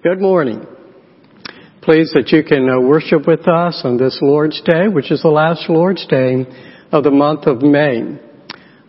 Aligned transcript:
Good 0.00 0.20
morning. 0.20 0.64
Pleased 1.82 2.14
that 2.14 2.28
you 2.28 2.44
can 2.44 2.70
uh, 2.70 2.78
worship 2.78 3.26
with 3.26 3.48
us 3.48 3.80
on 3.82 3.96
this 3.96 4.20
Lord's 4.22 4.62
Day, 4.62 4.86
which 4.86 5.10
is 5.10 5.22
the 5.22 5.28
last 5.28 5.68
Lord's 5.68 6.06
Day 6.06 6.46
of 6.92 7.02
the 7.02 7.10
month 7.10 7.48
of 7.48 7.62
May. 7.62 8.16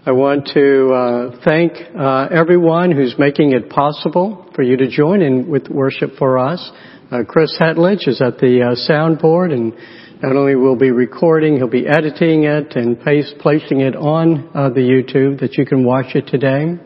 I 0.05 0.11
want 0.11 0.51
to 0.53 0.93
uh, 0.93 1.41
thank 1.43 1.73
uh, 1.97 2.27
everyone 2.29 2.91
who's 2.91 3.15
making 3.17 3.53
it 3.53 3.71
possible 3.71 4.51
for 4.53 4.61
you 4.61 4.77
to 4.77 4.87
join 4.87 5.23
in 5.23 5.49
with 5.49 5.67
worship 5.67 6.11
for 6.19 6.37
us. 6.37 6.69
Uh, 7.09 7.23
Chris 7.27 7.57
Hetledge 7.59 8.07
is 8.07 8.21
at 8.21 8.37
the 8.37 8.61
uh, 8.61 8.75
soundboard 8.87 9.51
and 9.51 9.73
not 10.21 10.35
only 10.35 10.55
will 10.55 10.77
be 10.77 10.91
recording, 10.91 11.55
he'll 11.55 11.67
be 11.67 11.87
editing 11.87 12.43
it 12.43 12.75
and 12.75 13.01
paste, 13.01 13.33
placing 13.39 13.81
it 13.81 13.95
on 13.95 14.47
uh, 14.53 14.69
the 14.69 14.81
YouTube 14.81 15.39
that 15.39 15.57
you 15.57 15.65
can 15.65 15.83
watch 15.83 16.13
it 16.13 16.27
today. 16.27 16.77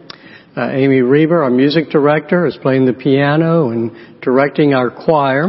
Uh, 0.55 0.69
Amy 0.69 1.01
Reber, 1.01 1.41
our 1.41 1.49
music 1.49 1.89
director, 1.89 2.45
is 2.45 2.55
playing 2.61 2.85
the 2.85 2.93
piano 2.93 3.71
and 3.71 4.21
directing 4.21 4.75
our 4.75 4.91
choir, 4.91 5.47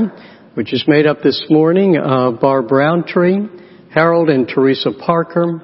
which 0.55 0.73
is 0.73 0.83
made 0.89 1.05
up 1.05 1.21
this 1.23 1.45
morning 1.51 1.99
of 1.99 2.41
Barb 2.41 2.69
Browntree, 2.69 3.47
Harold 3.93 4.31
and 4.31 4.49
Teresa 4.49 4.93
Parker, 4.99 5.61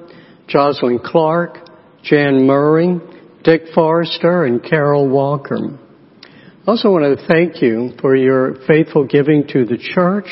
Jocelyn 0.47 0.99
Clark, 1.03 1.57
Jan 2.03 2.45
Murray, 2.45 2.99
Dick 3.43 3.63
Forrester, 3.73 4.45
and 4.45 4.63
Carol 4.63 5.09
Walker. 5.09 5.57
I 5.57 6.63
also 6.67 6.91
want 6.91 7.17
to 7.17 7.25
thank 7.25 7.63
you 7.63 7.93
for 7.99 8.15
your 8.15 8.57
faithful 8.67 9.07
giving 9.07 9.47
to 9.47 9.65
the 9.65 9.79
church 9.79 10.27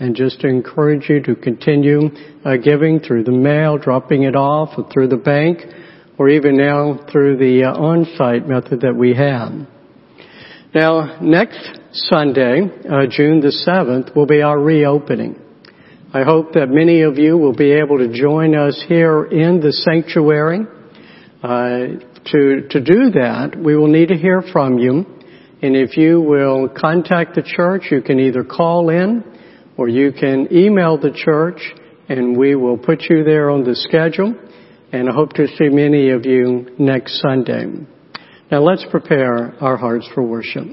and 0.00 0.16
just 0.16 0.40
to 0.40 0.48
encourage 0.48 1.10
you 1.10 1.22
to 1.24 1.36
continue 1.36 2.08
uh, 2.46 2.56
giving 2.56 3.00
through 3.00 3.24
the 3.24 3.32
mail, 3.32 3.76
dropping 3.76 4.22
it 4.22 4.34
off, 4.34 4.78
or 4.78 4.88
through 4.90 5.08
the 5.08 5.18
bank, 5.18 5.58
or 6.18 6.28
even 6.28 6.56
now 6.56 7.06
through 7.10 7.36
the 7.38 7.64
uh, 7.64 7.72
on-site 7.72 8.48
method 8.48 8.82
that 8.82 8.94
we 8.94 9.14
have. 9.14 9.52
Now, 10.74 11.18
next 11.20 11.80
Sunday, 11.92 12.62
uh, 12.62 13.06
June 13.08 13.40
the 13.40 13.54
7th, 13.66 14.14
will 14.16 14.26
be 14.26 14.42
our 14.42 14.58
reopening. 14.58 15.40
I 16.12 16.22
hope 16.22 16.52
that 16.54 16.68
many 16.68 17.02
of 17.02 17.18
you 17.18 17.36
will 17.36 17.54
be 17.54 17.72
able 17.72 17.98
to 17.98 18.12
join 18.12 18.54
us 18.54 18.82
here 18.86 19.24
in 19.24 19.60
the 19.60 19.72
sanctuary. 19.72 20.60
Uh, 21.42 22.00
to, 22.26 22.68
to 22.70 22.80
do 22.80 23.10
that, 23.10 23.56
we 23.58 23.76
will 23.76 23.88
need 23.88 24.08
to 24.08 24.16
hear 24.16 24.42
from 24.52 24.78
you. 24.78 25.04
And 25.62 25.76
if 25.76 25.96
you 25.96 26.20
will 26.20 26.68
contact 26.68 27.34
the 27.34 27.42
church, 27.42 27.84
you 27.90 28.02
can 28.02 28.20
either 28.20 28.44
call 28.44 28.90
in 28.90 29.24
or 29.76 29.88
you 29.88 30.12
can 30.12 30.48
email 30.52 30.98
the 30.98 31.10
church 31.12 31.60
and 32.08 32.36
we 32.36 32.54
will 32.54 32.78
put 32.78 33.02
you 33.08 33.24
there 33.24 33.50
on 33.50 33.64
the 33.64 33.74
schedule 33.74 34.34
and 34.94 35.10
I 35.10 35.12
hope 35.12 35.32
to 35.32 35.48
see 35.48 35.68
many 35.70 36.10
of 36.10 36.24
you 36.24 36.68
next 36.78 37.20
Sunday. 37.20 37.66
Now 38.48 38.60
let's 38.60 38.86
prepare 38.92 39.56
our 39.60 39.76
hearts 39.76 40.08
for 40.14 40.22
worship. 40.22 40.68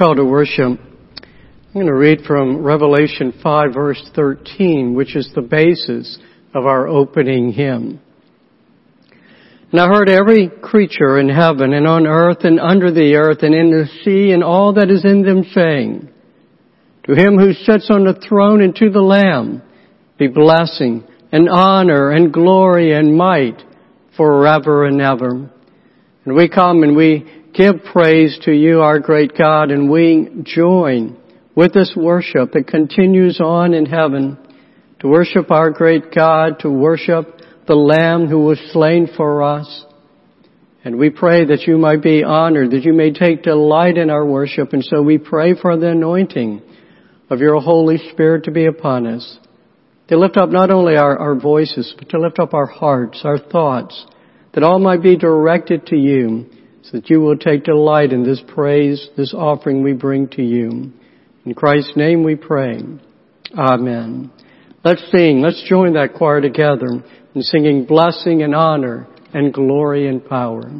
Call 0.00 0.16
to 0.16 0.24
worship, 0.24 0.64
I'm 0.64 1.74
going 1.74 1.84
to 1.84 1.92
read 1.92 2.20
from 2.26 2.62
Revelation 2.62 3.38
5 3.42 3.74
verse 3.74 4.02
13, 4.16 4.94
which 4.94 5.14
is 5.14 5.30
the 5.34 5.42
basis 5.42 6.18
of 6.54 6.64
our 6.64 6.88
opening 6.88 7.52
hymn. 7.52 8.00
And 9.70 9.78
I 9.78 9.88
heard 9.88 10.08
every 10.08 10.48
creature 10.62 11.18
in 11.18 11.28
heaven 11.28 11.74
and 11.74 11.86
on 11.86 12.06
earth 12.06 12.44
and 12.44 12.58
under 12.58 12.90
the 12.90 13.14
earth 13.16 13.42
and 13.42 13.54
in 13.54 13.70
the 13.70 13.84
sea 14.02 14.32
and 14.32 14.42
all 14.42 14.72
that 14.72 14.90
is 14.90 15.04
in 15.04 15.20
them 15.20 15.44
saying, 15.52 16.08
To 17.04 17.12
him 17.12 17.36
who 17.36 17.52
sits 17.52 17.90
on 17.90 18.04
the 18.04 18.18
throne 18.26 18.62
and 18.62 18.74
to 18.76 18.88
the 18.88 19.02
Lamb 19.02 19.60
be 20.18 20.28
blessing 20.28 21.04
and 21.30 21.46
honor 21.46 22.10
and 22.10 22.32
glory 22.32 22.94
and 22.94 23.14
might 23.14 23.62
forever 24.16 24.86
and 24.86 24.98
ever. 25.02 25.50
And 26.24 26.34
we 26.34 26.48
come 26.48 26.84
and 26.84 26.96
we 26.96 27.39
give 27.60 27.84
praise 27.92 28.38
to 28.44 28.52
you, 28.52 28.80
our 28.80 28.98
great 29.00 29.36
God, 29.36 29.70
and 29.70 29.90
we 29.90 30.30
join 30.44 31.20
with 31.54 31.74
this 31.74 31.92
worship 31.94 32.52
that 32.52 32.66
continues 32.66 33.38
on 33.38 33.74
in 33.74 33.84
heaven 33.84 34.38
to 35.00 35.08
worship 35.08 35.50
our 35.50 35.70
great 35.70 36.10
God, 36.14 36.60
to 36.60 36.70
worship 36.70 37.42
the 37.66 37.74
Lamb 37.74 38.28
who 38.28 38.38
was 38.38 38.58
slain 38.72 39.08
for 39.14 39.42
us. 39.42 39.84
And 40.84 40.98
we 40.98 41.10
pray 41.10 41.44
that 41.44 41.66
you 41.66 41.76
might 41.76 42.02
be 42.02 42.24
honored, 42.24 42.70
that 42.70 42.84
you 42.84 42.94
may 42.94 43.12
take 43.12 43.42
delight 43.42 43.98
in 43.98 44.08
our 44.08 44.24
worship. 44.24 44.72
And 44.72 44.82
so 44.82 45.02
we 45.02 45.18
pray 45.18 45.52
for 45.54 45.76
the 45.76 45.90
anointing 45.90 46.62
of 47.28 47.40
your 47.40 47.60
Holy 47.60 47.98
Spirit 48.10 48.44
to 48.44 48.52
be 48.52 48.64
upon 48.64 49.06
us. 49.06 49.38
To 50.08 50.18
lift 50.18 50.38
up 50.38 50.48
not 50.48 50.70
only 50.70 50.96
our, 50.96 51.18
our 51.18 51.34
voices, 51.38 51.94
but 51.98 52.08
to 52.08 52.20
lift 52.20 52.38
up 52.38 52.54
our 52.54 52.64
hearts, 52.64 53.20
our 53.22 53.38
thoughts, 53.38 54.06
that 54.54 54.62
all 54.62 54.78
might 54.78 55.02
be 55.02 55.18
directed 55.18 55.88
to 55.88 55.96
you, 55.96 56.46
so 56.82 56.90
that 56.92 57.10
you 57.10 57.20
will 57.20 57.36
take 57.36 57.64
delight 57.64 58.12
in 58.12 58.22
this 58.22 58.42
praise, 58.46 59.08
this 59.16 59.34
offering 59.34 59.82
we 59.82 59.92
bring 59.92 60.28
to 60.28 60.42
you. 60.42 60.92
In 61.44 61.54
Christ's 61.54 61.96
name 61.96 62.22
we 62.24 62.36
pray. 62.36 62.80
Amen. 63.56 64.30
Let's 64.84 65.02
sing. 65.10 65.42
Let's 65.42 65.62
join 65.68 65.94
that 65.94 66.14
choir 66.14 66.40
together 66.40 67.04
in 67.34 67.42
singing 67.42 67.84
blessing 67.84 68.42
and 68.42 68.54
honor 68.54 69.06
and 69.32 69.52
glory 69.52 70.08
and 70.08 70.24
power. 70.24 70.70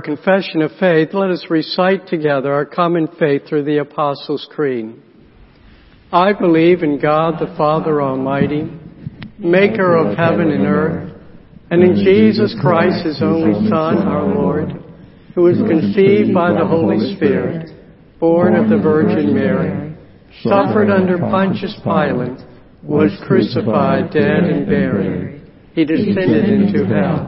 Confession 0.00 0.60
of 0.60 0.72
faith, 0.80 1.10
let 1.12 1.30
us 1.30 1.46
recite 1.48 2.08
together 2.08 2.52
our 2.52 2.66
common 2.66 3.06
faith 3.16 3.42
through 3.48 3.62
the 3.62 3.78
Apostles' 3.78 4.44
Creed. 4.50 4.92
I 6.10 6.32
believe 6.32 6.82
in 6.82 7.00
God 7.00 7.34
the 7.38 7.54
Father 7.56 8.02
Almighty, 8.02 8.68
maker 9.38 9.94
of 9.94 10.16
heaven 10.16 10.50
and 10.50 10.66
earth, 10.66 11.16
and 11.70 11.84
in 11.84 11.94
Jesus 11.94 12.56
Christ, 12.60 13.06
his 13.06 13.22
only 13.22 13.68
Son, 13.68 13.98
our 13.98 14.26
Lord, 14.34 14.70
who 15.36 15.42
was 15.42 15.58
conceived 15.58 16.34
by 16.34 16.50
the 16.52 16.66
Holy 16.66 17.14
Spirit, 17.14 17.70
born 18.18 18.56
of 18.56 18.68
the 18.68 18.78
Virgin 18.78 19.32
Mary, 19.32 19.94
suffered 20.42 20.90
under 20.90 21.18
Pontius 21.18 21.78
Pilate, 21.84 22.40
was 22.82 23.12
crucified, 23.28 24.10
dead, 24.10 24.42
and 24.42 24.66
buried. 24.66 25.40
He 25.74 25.84
descended 25.84 26.48
into 26.48 26.84
hell. 26.84 27.27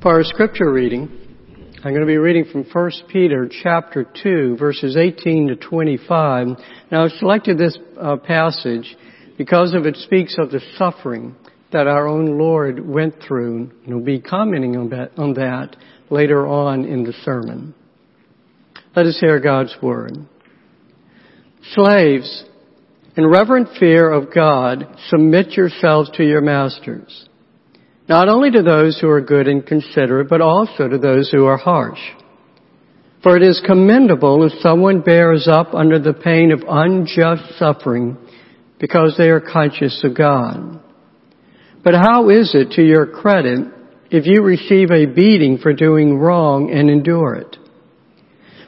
For 0.00 0.12
our 0.12 0.22
scripture 0.22 0.70
reading, 0.70 1.10
I'm 1.78 1.90
going 1.90 2.02
to 2.02 2.06
be 2.06 2.18
reading 2.18 2.44
from 2.52 2.62
1 2.62 2.90
Peter 3.08 3.50
chapter 3.64 4.06
2 4.22 4.56
verses 4.56 4.96
18 4.96 5.48
to 5.48 5.56
25. 5.56 6.46
Now 6.92 7.04
I've 7.04 7.10
selected 7.18 7.58
this 7.58 7.76
uh, 8.00 8.16
passage 8.16 8.96
because 9.36 9.74
of 9.74 9.86
it 9.86 9.96
speaks 9.96 10.36
of 10.38 10.52
the 10.52 10.60
suffering 10.76 11.34
that 11.72 11.88
our 11.88 12.06
own 12.06 12.38
Lord 12.38 12.78
went 12.78 13.16
through. 13.26 13.72
And 13.84 13.96
we'll 13.96 14.04
be 14.04 14.20
commenting 14.20 14.76
on 14.76 14.90
that, 14.90 15.18
on 15.18 15.34
that 15.34 15.74
later 16.10 16.46
on 16.46 16.84
in 16.84 17.02
the 17.02 17.12
sermon. 17.24 17.74
Let 18.94 19.06
us 19.06 19.18
hear 19.18 19.40
God's 19.40 19.76
word. 19.82 20.12
Slaves, 21.72 22.44
in 23.16 23.26
reverent 23.26 23.70
fear 23.80 24.08
of 24.12 24.32
God, 24.32 24.86
submit 25.08 25.54
yourselves 25.54 26.08
to 26.14 26.22
your 26.22 26.40
masters 26.40 27.27
not 28.08 28.28
only 28.28 28.50
to 28.50 28.62
those 28.62 28.98
who 28.98 29.08
are 29.08 29.20
good 29.20 29.46
and 29.46 29.66
considerate, 29.66 30.28
but 30.28 30.40
also 30.40 30.88
to 30.88 30.98
those 30.98 31.30
who 31.30 31.44
are 31.44 31.58
harsh. 31.58 32.00
For 33.22 33.36
it 33.36 33.42
is 33.42 33.62
commendable 33.66 34.44
if 34.44 34.52
someone 34.60 35.02
bears 35.02 35.46
up 35.46 35.74
under 35.74 35.98
the 35.98 36.14
pain 36.14 36.50
of 36.52 36.62
unjust 36.66 37.58
suffering 37.58 38.16
because 38.80 39.16
they 39.18 39.28
are 39.28 39.40
conscious 39.40 40.02
of 40.04 40.16
God. 40.16 40.80
But 41.84 41.94
how 41.94 42.30
is 42.30 42.54
it 42.54 42.72
to 42.72 42.82
your 42.82 43.06
credit 43.06 43.66
if 44.10 44.26
you 44.26 44.42
receive 44.42 44.90
a 44.90 45.06
beating 45.06 45.58
for 45.58 45.72
doing 45.74 46.16
wrong 46.16 46.70
and 46.72 46.88
endure 46.88 47.34
it? 47.34 47.56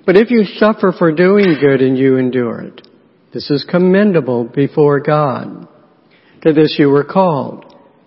But 0.05 0.17
if 0.17 0.31
you 0.31 0.45
suffer 0.45 0.93
for 0.97 1.13
doing 1.13 1.57
good 1.61 1.81
and 1.81 1.97
you 1.97 2.17
endure 2.17 2.61
it, 2.63 2.87
this 3.33 3.51
is 3.51 3.65
commendable 3.71 4.45
before 4.45 5.01
God. 5.01 5.69
To 6.43 6.53
this 6.53 6.77
you 6.79 6.89
were 6.89 7.05
called 7.05 7.70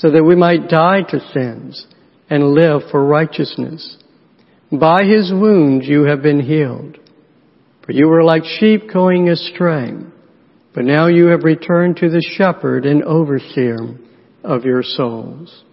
so 0.00 0.10
that 0.10 0.24
we 0.24 0.34
might 0.34 0.70
die 0.70 1.02
to 1.02 1.20
sins 1.34 1.86
and 2.30 2.54
live 2.54 2.80
for 2.90 3.04
righteousness. 3.04 3.98
By 4.72 5.04
his 5.04 5.30
wounds 5.30 5.86
you 5.86 6.04
have 6.04 6.22
been 6.22 6.40
healed. 6.40 6.96
For 7.84 7.92
you 7.92 8.08
were 8.08 8.24
like 8.24 8.44
sheep 8.44 8.90
going 8.90 9.28
astray, 9.28 9.92
but 10.74 10.84
now 10.84 11.08
you 11.08 11.26
have 11.26 11.44
returned 11.44 11.96
to 11.96 12.08
the 12.08 12.24
shepherd 12.36 12.86
and 12.86 13.02
overseer 13.02 13.98
of 14.42 14.64
your 14.64 14.82
souls. 14.82 15.64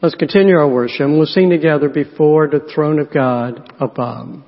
Let's 0.00 0.16
continue 0.16 0.56
our 0.56 0.68
worship. 0.68 1.08
We'll 1.08 1.26
sing 1.26 1.48
together 1.48 1.88
before 1.88 2.48
the 2.48 2.68
throne 2.74 2.98
of 2.98 3.14
God 3.14 3.72
above. 3.78 4.42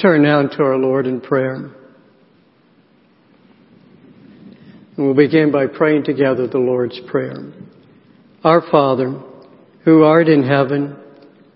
Turn 0.00 0.22
now 0.22 0.46
to 0.46 0.62
our 0.62 0.76
Lord 0.76 1.06
in 1.06 1.20
prayer. 1.20 1.56
And 4.96 5.06
we'll 5.06 5.14
begin 5.14 5.50
by 5.50 5.66
praying 5.66 6.04
together 6.04 6.46
the 6.46 6.58
Lord's 6.58 7.00
Prayer. 7.08 7.52
Our 8.44 8.62
Father, 8.70 9.20
who 9.84 10.04
art 10.04 10.28
in 10.28 10.44
heaven, 10.44 10.96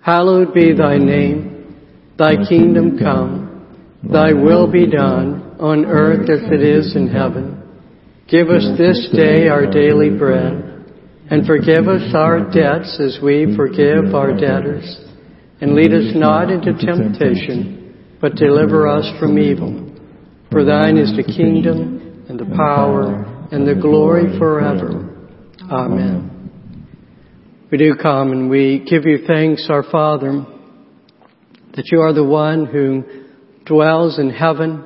hallowed 0.00 0.52
be 0.54 0.75
thy 0.75 0.99
name. 0.99 1.76
Thy 2.18 2.34
kingdom 2.49 2.99
come. 2.99 4.00
Thy 4.02 4.32
will 4.32 4.70
be 4.70 4.90
done 4.90 5.56
on 5.61 5.84
earth 5.84 6.28
as 6.28 6.40
it 6.50 6.62
is 6.62 6.96
in 6.96 7.06
heaven. 7.06 7.62
Give 8.28 8.49
us 8.49 8.66
this 8.76 9.08
day 9.14 9.46
our 9.46 9.70
daily 9.70 10.11
bread 10.11 10.87
and 11.30 11.46
forgive 11.46 11.87
us 11.87 12.12
our 12.12 12.40
debts 12.50 12.99
as 12.99 13.20
we 13.22 13.54
forgive 13.56 14.16
our 14.16 14.32
debtors. 14.32 14.99
And 15.61 15.76
lead 15.76 15.92
us 15.92 16.12
not 16.16 16.50
into 16.50 16.72
temptation 16.75 17.82
but 18.23 18.37
deliver 18.37 18.87
us 18.87 19.11
from 19.19 19.37
evil. 19.37 19.91
For 20.52 20.64
thine 20.64 20.97
is 20.97 21.12
the 21.17 21.25
kingdom 21.25 22.25
and 22.29 22.38
the 22.38 22.55
power 22.57 23.49
and 23.50 23.67
the 23.67 23.75
glory 23.75 24.38
forever. 24.38 25.09
Amen. 25.69 26.29
We 27.71 27.79
do 27.79 27.97
come 28.00 28.31
and 28.31 28.49
we 28.49 28.87
give 28.88 29.07
you 29.07 29.26
thanks, 29.26 29.67
our 29.69 29.83
Father, 29.83 30.47
that 31.75 31.88
you 31.91 32.00
are 32.00 32.12
the 32.12 32.25
one 32.25 32.64
who 32.67 33.02
dwells 33.64 34.21
in 34.21 34.31
heaven, 34.31 34.85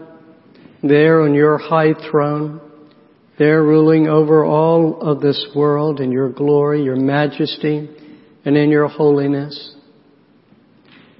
there 0.83 1.21
on 1.21 1.35
your 1.35 1.59
high 1.59 1.93
throne, 2.11 2.61
there 3.39 3.63
ruling 3.63 4.07
over 4.07 4.47
all 4.47 5.03
of 5.03 5.21
this 5.21 5.47
world 5.55 6.01
in 6.01 6.11
your 6.11 6.31
glory, 6.31 6.83
your 6.83 6.97
majesty, 6.97 7.91
and 8.47 8.57
in 8.57 8.71
your 8.71 8.89
holiness. 8.89 9.76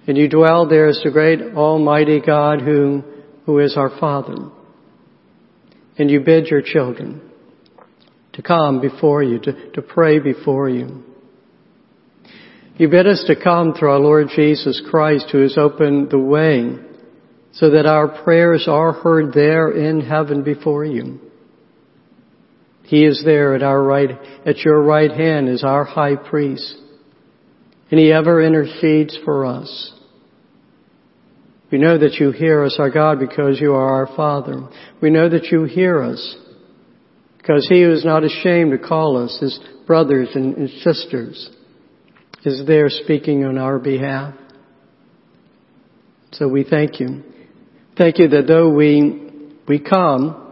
And 0.07 0.17
you 0.17 0.29
dwell 0.29 0.69
there 0.69 0.89
as 0.89 1.01
the 1.03 1.11
great 1.11 1.41
Almighty 1.41 2.21
God 2.25 2.61
who, 2.61 3.03
who 3.45 3.59
is 3.59 3.77
our 3.77 3.91
Father. 3.99 4.37
And 5.99 6.11
you 6.11 6.21
bid 6.21 6.47
your 6.47 6.63
children 6.63 7.23
to 8.35 8.43
come 8.43 8.81
before 8.81 9.23
you, 9.23 9.41
to, 9.41 9.71
to 9.73 9.83
pray 9.83 10.19
before 10.19 10.69
you. 10.69 11.03
You 12.77 12.89
bid 12.89 13.07
us 13.07 13.25
to 13.27 13.43
come 13.43 13.73
through 13.73 13.91
our 13.91 13.99
Lord 13.99 14.29
Jesus 14.37 14.83
Christ 14.91 15.31
who 15.33 15.41
has 15.43 15.57
opened 15.57 16.11
the 16.11 16.19
way 16.19 16.77
so 17.53 17.71
that 17.71 17.87
our 17.87 18.23
prayers 18.23 18.67
are 18.69 18.93
heard 18.93 19.33
there 19.33 19.71
in 19.71 20.03
heaven 20.03 20.43
before 20.43 20.85
you. 20.85 21.19
He 22.85 23.05
is 23.05 23.23
there 23.25 23.55
at 23.55 23.63
our 23.63 23.83
right, 23.83 24.11
at 24.45 24.59
your 24.59 24.83
right 24.83 25.11
hand 25.11 25.49
as 25.49 25.65
our 25.65 25.85
high 25.85 26.17
priest. 26.17 26.77
And 27.91 27.99
he 27.99 28.13
ever 28.13 28.43
intercedes 28.43 29.19
for 29.25 29.47
us. 29.47 29.93
We 31.71 31.79
know 31.79 31.99
that 31.99 32.15
you 32.15 32.31
hear 32.31 32.65
us, 32.65 32.77
our 32.79 32.91
God, 32.91 33.19
because 33.19 33.61
you 33.61 33.73
are 33.73 34.07
our 34.07 34.17
Father. 34.17 34.69
We 35.03 35.11
know 35.11 35.29
that 35.29 35.47
you 35.47 35.65
hear 35.65 36.03
us 36.03 36.37
because 37.39 37.67
he 37.69 37.83
who 37.83 37.93
is 37.93 38.05
not 38.05 38.25
ashamed 38.25 38.73
to 38.73 38.79
call 38.79 39.23
us 39.23 39.39
his 39.41 39.59
brothers 39.87 40.29
and 40.35 40.69
sisters 40.81 41.51
is 42.47 42.65
there 42.65 42.89
speaking 42.89 43.45
on 43.45 43.59
our 43.59 43.79
behalf. 43.79 44.35
So 46.33 46.49
we 46.49 46.63
thank 46.63 47.01
you. 47.01 47.25
Thank 47.99 48.19
you 48.19 48.29
that 48.29 48.47
though 48.47 48.71
we, 48.71 49.33
we 49.67 49.81
come 49.81 50.43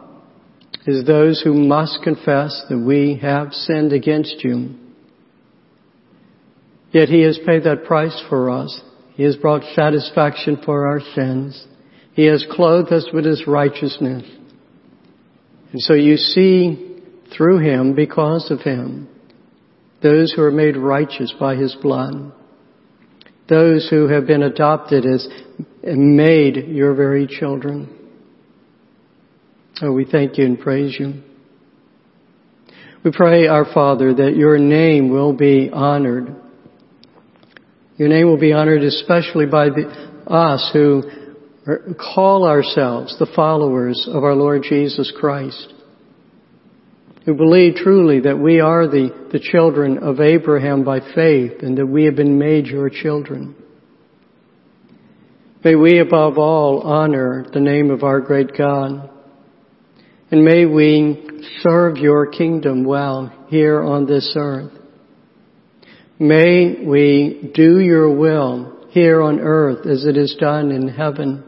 as 0.86 1.04
those 1.06 1.40
who 1.42 1.54
must 1.54 2.00
confess 2.02 2.64
that 2.68 2.78
we 2.78 3.18
have 3.22 3.52
sinned 3.52 3.92
against 3.92 4.42
you, 4.42 4.74
yet 6.90 7.08
he 7.08 7.22
has 7.22 7.38
paid 7.46 7.62
that 7.64 7.84
price 7.84 8.20
for 8.28 8.50
us. 8.50 8.80
He 9.14 9.22
has 9.22 9.36
brought 9.36 9.62
satisfaction 9.74 10.60
for 10.64 10.86
our 10.86 11.00
sins. 11.14 11.66
He 12.12 12.26
has 12.26 12.46
clothed 12.50 12.92
us 12.92 13.08
with 13.12 13.24
His 13.24 13.46
righteousness. 13.46 14.24
And 15.72 15.80
so 15.80 15.94
you 15.94 16.16
see 16.16 17.00
through 17.36 17.58
Him, 17.58 17.94
because 17.94 18.50
of 18.50 18.60
Him, 18.60 19.08
those 20.02 20.32
who 20.32 20.42
are 20.42 20.52
made 20.52 20.76
righteous 20.76 21.32
by 21.38 21.56
His 21.56 21.76
blood. 21.80 22.32
Those 23.48 23.88
who 23.88 24.08
have 24.08 24.26
been 24.26 24.42
adopted 24.42 25.04
as 25.04 25.26
made 25.82 26.56
your 26.68 26.94
very 26.94 27.26
children. 27.26 27.88
Oh, 29.82 29.92
we 29.92 30.04
thank 30.04 30.38
you 30.38 30.44
and 30.44 30.58
praise 30.58 30.96
you. 30.98 31.22
We 33.04 33.10
pray, 33.12 33.48
our 33.48 33.66
Father, 33.72 34.14
that 34.14 34.36
your 34.36 34.58
name 34.58 35.10
will 35.10 35.34
be 35.34 35.70
honored 35.70 36.34
your 37.96 38.08
name 38.08 38.26
will 38.26 38.40
be 38.40 38.52
honored 38.52 38.82
especially 38.82 39.46
by 39.46 39.68
the, 39.68 39.88
us 40.26 40.70
who 40.72 41.02
er, 41.66 41.94
call 41.98 42.46
ourselves 42.46 43.16
the 43.18 43.30
followers 43.36 44.08
of 44.10 44.24
our 44.24 44.34
Lord 44.34 44.62
Jesus 44.68 45.12
Christ, 45.18 45.72
who 47.24 47.34
believe 47.34 47.76
truly 47.76 48.20
that 48.20 48.38
we 48.38 48.60
are 48.60 48.86
the, 48.86 49.28
the 49.32 49.38
children 49.38 49.98
of 49.98 50.20
Abraham 50.20 50.84
by 50.84 51.00
faith 51.14 51.62
and 51.62 51.78
that 51.78 51.86
we 51.86 52.04
have 52.04 52.16
been 52.16 52.38
made 52.38 52.66
your 52.66 52.90
children. 52.90 53.54
May 55.64 55.76
we 55.76 55.98
above 55.98 56.36
all 56.36 56.82
honor 56.82 57.46
the 57.50 57.60
name 57.60 57.90
of 57.90 58.02
our 58.02 58.20
great 58.20 58.56
God. 58.56 59.08
And 60.30 60.44
may 60.44 60.66
we 60.66 61.50
serve 61.60 61.96
your 61.96 62.26
kingdom 62.26 62.84
well 62.84 63.32
here 63.48 63.82
on 63.82 64.04
this 64.04 64.34
earth. 64.36 64.72
May 66.18 66.84
we 66.84 67.50
do 67.54 67.80
your 67.80 68.16
will 68.16 68.86
here 68.90 69.20
on 69.20 69.40
earth 69.40 69.84
as 69.86 70.04
it 70.04 70.16
is 70.16 70.36
done 70.38 70.70
in 70.70 70.88
heaven. 70.88 71.42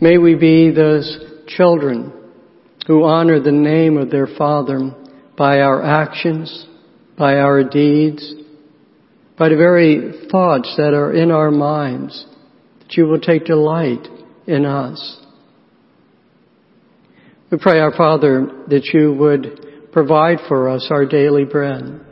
May 0.00 0.18
we 0.18 0.34
be 0.34 0.70
those 0.70 1.18
children 1.48 2.12
who 2.86 3.04
honor 3.04 3.40
the 3.40 3.52
name 3.52 3.96
of 3.96 4.10
their 4.10 4.26
Father 4.26 4.94
by 5.38 5.60
our 5.60 5.82
actions, 5.82 6.66
by 7.16 7.36
our 7.38 7.64
deeds, 7.64 8.34
by 9.38 9.48
the 9.48 9.56
very 9.56 10.28
thoughts 10.30 10.74
that 10.76 10.92
are 10.92 11.14
in 11.14 11.30
our 11.30 11.50
minds, 11.50 12.26
that 12.80 12.92
you 12.92 13.06
will 13.06 13.20
take 13.20 13.46
delight 13.46 14.06
in 14.46 14.66
us. 14.66 15.20
We 17.50 17.56
pray, 17.58 17.78
our 17.78 17.96
Father, 17.96 18.46
that 18.68 18.90
you 18.92 19.14
would 19.14 19.90
provide 19.92 20.38
for 20.46 20.68
us 20.68 20.88
our 20.90 21.06
daily 21.06 21.44
bread. 21.44 22.03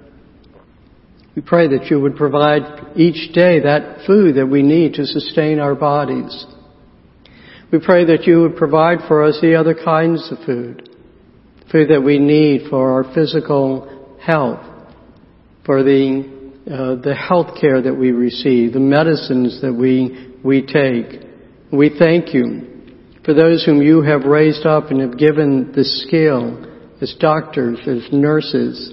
We 1.34 1.42
pray 1.42 1.68
that 1.68 1.86
you 1.86 1.98
would 2.00 2.16
provide 2.16 2.96
each 2.96 3.32
day 3.32 3.60
that 3.60 4.04
food 4.06 4.36
that 4.36 4.46
we 4.46 4.62
need 4.62 4.94
to 4.94 5.06
sustain 5.06 5.58
our 5.58 5.74
bodies. 5.74 6.46
We 7.72 7.80
pray 7.80 8.04
that 8.04 8.24
you 8.24 8.42
would 8.42 8.56
provide 8.56 8.98
for 9.08 9.24
us 9.24 9.38
the 9.40 9.54
other 9.54 9.74
kinds 9.74 10.30
of 10.30 10.38
food, 10.44 10.90
food 11.70 11.88
that 11.88 12.02
we 12.02 12.18
need 12.18 12.68
for 12.68 12.92
our 12.92 13.14
physical 13.14 14.16
health, 14.20 14.60
for 15.64 15.82
the 15.82 16.30
uh, 16.64 16.94
the 17.02 17.14
health 17.14 17.58
care 17.60 17.82
that 17.82 17.94
we 17.94 18.12
receive, 18.12 18.74
the 18.74 18.78
medicines 18.78 19.60
that 19.62 19.72
we 19.72 20.34
we 20.44 20.60
take. 20.60 21.28
We 21.72 21.96
thank 21.98 22.34
you 22.34 22.68
for 23.24 23.32
those 23.32 23.64
whom 23.64 23.80
you 23.80 24.02
have 24.02 24.24
raised 24.24 24.66
up 24.66 24.90
and 24.90 25.00
have 25.00 25.18
given 25.18 25.72
the 25.72 25.84
skill 25.84 26.68
as 27.00 27.14
doctors, 27.18 27.78
as 27.86 28.12
nurses, 28.12 28.92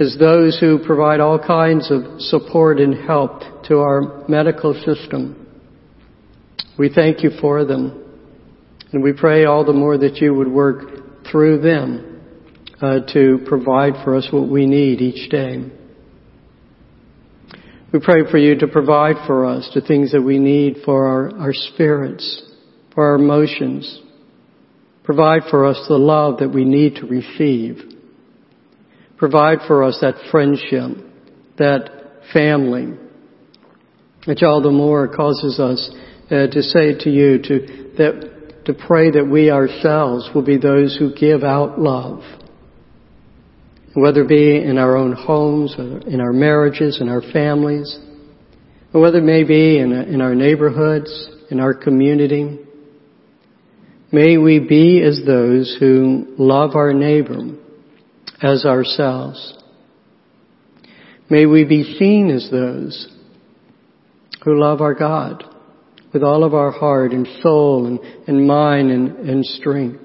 is 0.00 0.16
those 0.18 0.58
who 0.58 0.82
provide 0.84 1.20
all 1.20 1.38
kinds 1.38 1.90
of 1.90 2.20
support 2.20 2.80
and 2.80 2.94
help 3.06 3.42
to 3.64 3.78
our 3.78 4.24
medical 4.28 4.72
system. 4.72 5.46
We 6.78 6.88
thank 6.92 7.22
you 7.22 7.30
for 7.38 7.66
them. 7.66 8.02
And 8.92 9.02
we 9.02 9.12
pray 9.12 9.44
all 9.44 9.64
the 9.64 9.74
more 9.74 9.98
that 9.98 10.16
you 10.16 10.32
would 10.32 10.48
work 10.48 11.26
through 11.30 11.60
them 11.60 12.22
uh, 12.80 13.00
to 13.12 13.44
provide 13.46 13.92
for 14.02 14.16
us 14.16 14.26
what 14.32 14.48
we 14.48 14.64
need 14.64 15.02
each 15.02 15.30
day. 15.30 15.70
We 17.92 18.00
pray 18.00 18.22
for 18.30 18.38
you 18.38 18.58
to 18.60 18.68
provide 18.68 19.16
for 19.26 19.44
us 19.44 19.70
the 19.74 19.82
things 19.82 20.12
that 20.12 20.22
we 20.22 20.38
need 20.38 20.78
for 20.84 21.06
our, 21.06 21.38
our 21.38 21.52
spirits, 21.52 22.42
for 22.94 23.04
our 23.04 23.16
emotions. 23.16 24.00
Provide 25.04 25.42
for 25.50 25.66
us 25.66 25.84
the 25.88 25.98
love 25.98 26.38
that 26.38 26.54
we 26.54 26.64
need 26.64 26.96
to 26.96 27.06
receive. 27.06 27.89
Provide 29.20 29.58
for 29.66 29.84
us 29.84 29.98
that 30.00 30.14
friendship, 30.30 30.96
that 31.58 31.90
family, 32.32 32.96
which 34.24 34.42
all 34.42 34.62
the 34.62 34.70
more 34.70 35.14
causes 35.14 35.60
us 35.60 35.90
uh, 36.30 36.46
to 36.46 36.62
say 36.62 36.94
to 37.00 37.10
you 37.10 37.38
to 37.42 37.92
that 37.98 38.64
to 38.64 38.72
pray 38.72 39.10
that 39.10 39.28
we 39.28 39.50
ourselves 39.50 40.30
will 40.34 40.42
be 40.42 40.56
those 40.56 40.96
who 40.96 41.14
give 41.14 41.44
out 41.44 41.78
love, 41.78 42.22
whether 43.92 44.22
it 44.22 44.28
be 44.28 44.56
in 44.56 44.78
our 44.78 44.96
own 44.96 45.12
homes, 45.12 45.74
in 45.76 46.18
our 46.22 46.32
marriages, 46.32 46.96
in 46.98 47.10
our 47.10 47.20
families, 47.20 47.98
or 48.94 49.02
whether 49.02 49.18
it 49.18 49.24
may 49.24 49.44
be 49.44 49.78
in, 49.78 49.92
in 49.92 50.22
our 50.22 50.34
neighborhoods, 50.34 51.28
in 51.50 51.60
our 51.60 51.74
community. 51.74 52.58
May 54.12 54.38
we 54.38 54.60
be 54.60 55.02
as 55.02 55.20
those 55.26 55.76
who 55.78 56.24
love 56.38 56.74
our 56.74 56.94
neighbor 56.94 57.59
as 58.42 58.64
ourselves. 58.64 59.56
May 61.28 61.46
we 61.46 61.64
be 61.64 61.96
seen 61.98 62.30
as 62.30 62.50
those 62.50 63.08
who 64.44 64.60
love 64.60 64.80
our 64.80 64.94
God, 64.94 65.44
with 66.12 66.22
all 66.22 66.44
of 66.44 66.54
our 66.54 66.70
heart 66.70 67.12
and 67.12 67.28
soul 67.42 67.86
and, 67.86 68.00
and 68.26 68.46
mind 68.46 68.90
and, 68.90 69.16
and 69.28 69.44
strength. 69.44 70.02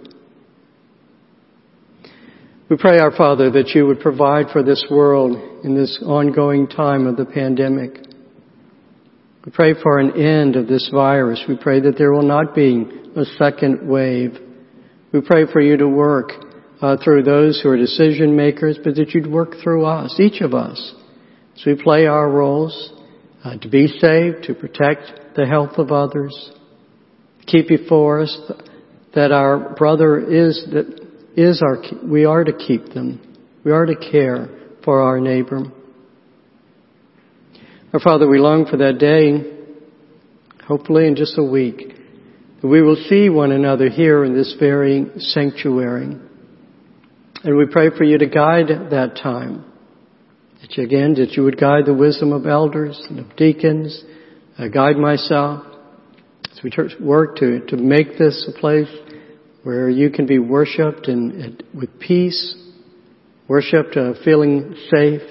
We 2.69 2.77
pray, 2.77 2.99
our 2.99 3.15
Father, 3.15 3.51
that 3.51 3.69
you 3.69 3.85
would 3.87 3.99
provide 3.99 4.47
for 4.51 4.63
this 4.63 4.83
world 4.89 5.63
in 5.63 5.75
this 5.75 5.99
ongoing 6.03 6.67
time 6.67 7.07
of 7.07 7.15
the 7.15 7.25
pandemic. 7.25 7.99
We 9.45 9.51
pray 9.51 9.73
for 9.81 9.99
an 9.99 10.19
end 10.19 10.55
of 10.55 10.67
this 10.67 10.89
virus. 10.91 11.43
We 11.47 11.57
pray 11.57 11.79
that 11.81 11.97
there 11.97 12.11
will 12.11 12.23
not 12.23 12.55
be 12.55 12.85
a 13.15 13.25
second 13.37 13.87
wave. 13.87 14.37
We 15.11 15.21
pray 15.21 15.45
for 15.51 15.61
you 15.61 15.77
to 15.77 15.87
work 15.87 16.31
uh, 16.85 16.97
through 17.03 17.23
those 17.23 17.59
who 17.61 17.69
are 17.69 17.77
decision 17.77 18.35
makers, 18.35 18.77
but 18.83 18.93
that 18.93 19.09
you'd 19.09 19.25
work 19.25 19.55
through 19.63 19.85
us, 19.85 20.19
each 20.19 20.39
of 20.41 20.53
us, 20.53 20.93
as 21.55 21.65
we 21.65 21.81
play 21.81 22.05
our 22.05 22.29
roles 22.29 22.93
uh, 23.43 23.57
to 23.57 23.67
be 23.67 23.87
saved, 23.87 24.43
to 24.43 24.53
protect 24.53 25.35
the 25.35 25.47
health 25.47 25.79
of 25.79 25.91
others, 25.91 26.51
keep 27.47 27.67
before 27.67 28.21
us 28.21 28.37
that 29.15 29.31
our 29.31 29.73
brother 29.73 30.19
is 30.19 30.63
that 30.71 31.07
is 31.35 31.63
our 31.63 31.77
we 32.07 32.23
are 32.23 32.43
to 32.43 32.53
keep 32.53 32.93
them, 32.93 33.35
we 33.63 33.71
are 33.71 33.87
to 33.87 33.95
care 33.95 34.47
for 34.83 35.01
our 35.01 35.19
neighbor. 35.19 35.63
Our 37.93 37.99
Father, 37.99 38.27
we 38.27 38.37
long 38.37 38.67
for 38.67 38.77
that 38.77 38.99
day, 38.99 39.53
hopefully 40.67 41.07
in 41.07 41.15
just 41.15 41.35
a 41.39 41.43
week, 41.43 41.95
that 42.61 42.67
we 42.67 42.83
will 42.83 43.03
see 43.09 43.29
one 43.29 43.51
another 43.51 43.89
here 43.89 44.23
in 44.23 44.35
this 44.35 44.55
very 44.59 45.07
sanctuary. 45.17 46.15
And 47.45 47.55
we 47.55 47.67
pray 47.67 47.91
for 47.95 48.03
you 48.03 48.17
to 48.17 48.25
guide 48.25 48.69
that 48.89 49.19
time. 49.21 49.63
That 50.61 50.75
you, 50.75 50.83
again, 50.83 51.13
that 51.13 51.33
you 51.33 51.43
would 51.43 51.59
guide 51.59 51.85
the 51.85 51.93
wisdom 51.93 52.33
of 52.33 52.47
elders 52.47 52.99
and 53.07 53.19
of 53.19 53.35
deacons, 53.35 54.03
uh, 54.57 54.67
guide 54.67 54.97
myself 54.97 55.63
as 56.51 56.63
we 56.63 56.71
work 56.99 57.35
to, 57.35 57.59
to 57.67 57.77
make 57.77 58.17
this 58.17 58.49
a 58.51 58.59
place 58.59 58.89
where 59.61 59.91
you 59.91 60.09
can 60.09 60.25
be 60.25 60.39
worshiped 60.39 61.07
and, 61.07 61.33
and 61.33 61.63
with 61.71 61.99
peace, 61.99 62.55
worshiped, 63.47 63.95
uh, 63.95 64.13
feeling 64.23 64.75
safe. 64.89 65.21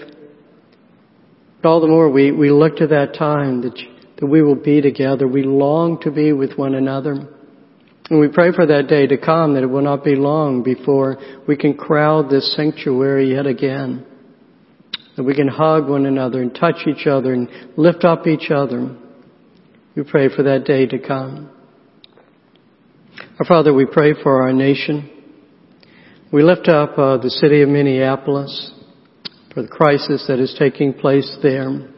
But 1.61 1.69
all 1.69 1.81
the 1.81 1.89
more 1.89 2.09
we, 2.09 2.31
we 2.31 2.53
look 2.53 2.77
to 2.77 2.87
that 2.87 3.15
time 3.19 3.63
that, 3.63 3.77
you, 3.77 3.89
that 4.21 4.27
we 4.27 4.41
will 4.41 4.55
be 4.55 4.81
together. 4.81 5.27
We 5.27 5.43
long 5.43 6.01
to 6.03 6.13
be 6.13 6.33
with 6.33 6.57
one 6.57 6.77
another. 6.77 7.34
And 8.11 8.21
we 8.21 8.29
pray 8.29 8.53
for 8.53 8.67
that 8.67 8.87
day 8.87 9.07
to 9.07 9.17
come 9.17 9.55
that 9.55 9.63
it 9.63 9.67
will 9.67 9.83
not 9.83 10.05
be 10.05 10.15
long 10.15 10.63
before 10.63 11.17
we 11.49 11.57
can 11.57 11.75
crowd 11.75 12.29
this 12.29 12.55
sanctuary 12.55 13.33
yet 13.35 13.47
again. 13.47 14.05
That 15.17 15.23
we 15.23 15.35
can 15.35 15.49
hug 15.49 15.89
one 15.89 16.05
another 16.05 16.43
and 16.43 16.55
touch 16.55 16.87
each 16.87 17.07
other 17.07 17.33
and 17.33 17.49
lift 17.79 18.05
up 18.05 18.27
each 18.27 18.51
other. 18.51 18.95
We 19.97 20.03
pray 20.03 20.29
for 20.29 20.43
that 20.43 20.65
day 20.65 20.87
to 20.87 20.99
come. 20.99 21.51
Our 23.39 23.47
Father, 23.47 23.73
we 23.73 23.87
pray 23.87 24.13
for 24.23 24.43
our 24.43 24.53
nation. 24.53 25.11
We 26.33 26.43
lift 26.43 26.69
up 26.69 26.99
uh, 26.99 27.19
the 27.19 27.31
city 27.31 27.63
of 27.63 27.69
Minneapolis 27.69 28.73
for 29.55 29.63
the 29.63 29.69
crisis 29.69 30.27
that 30.29 30.41
is 30.41 30.55
taking 30.59 30.93
place 30.93 31.39
there. 31.43 31.89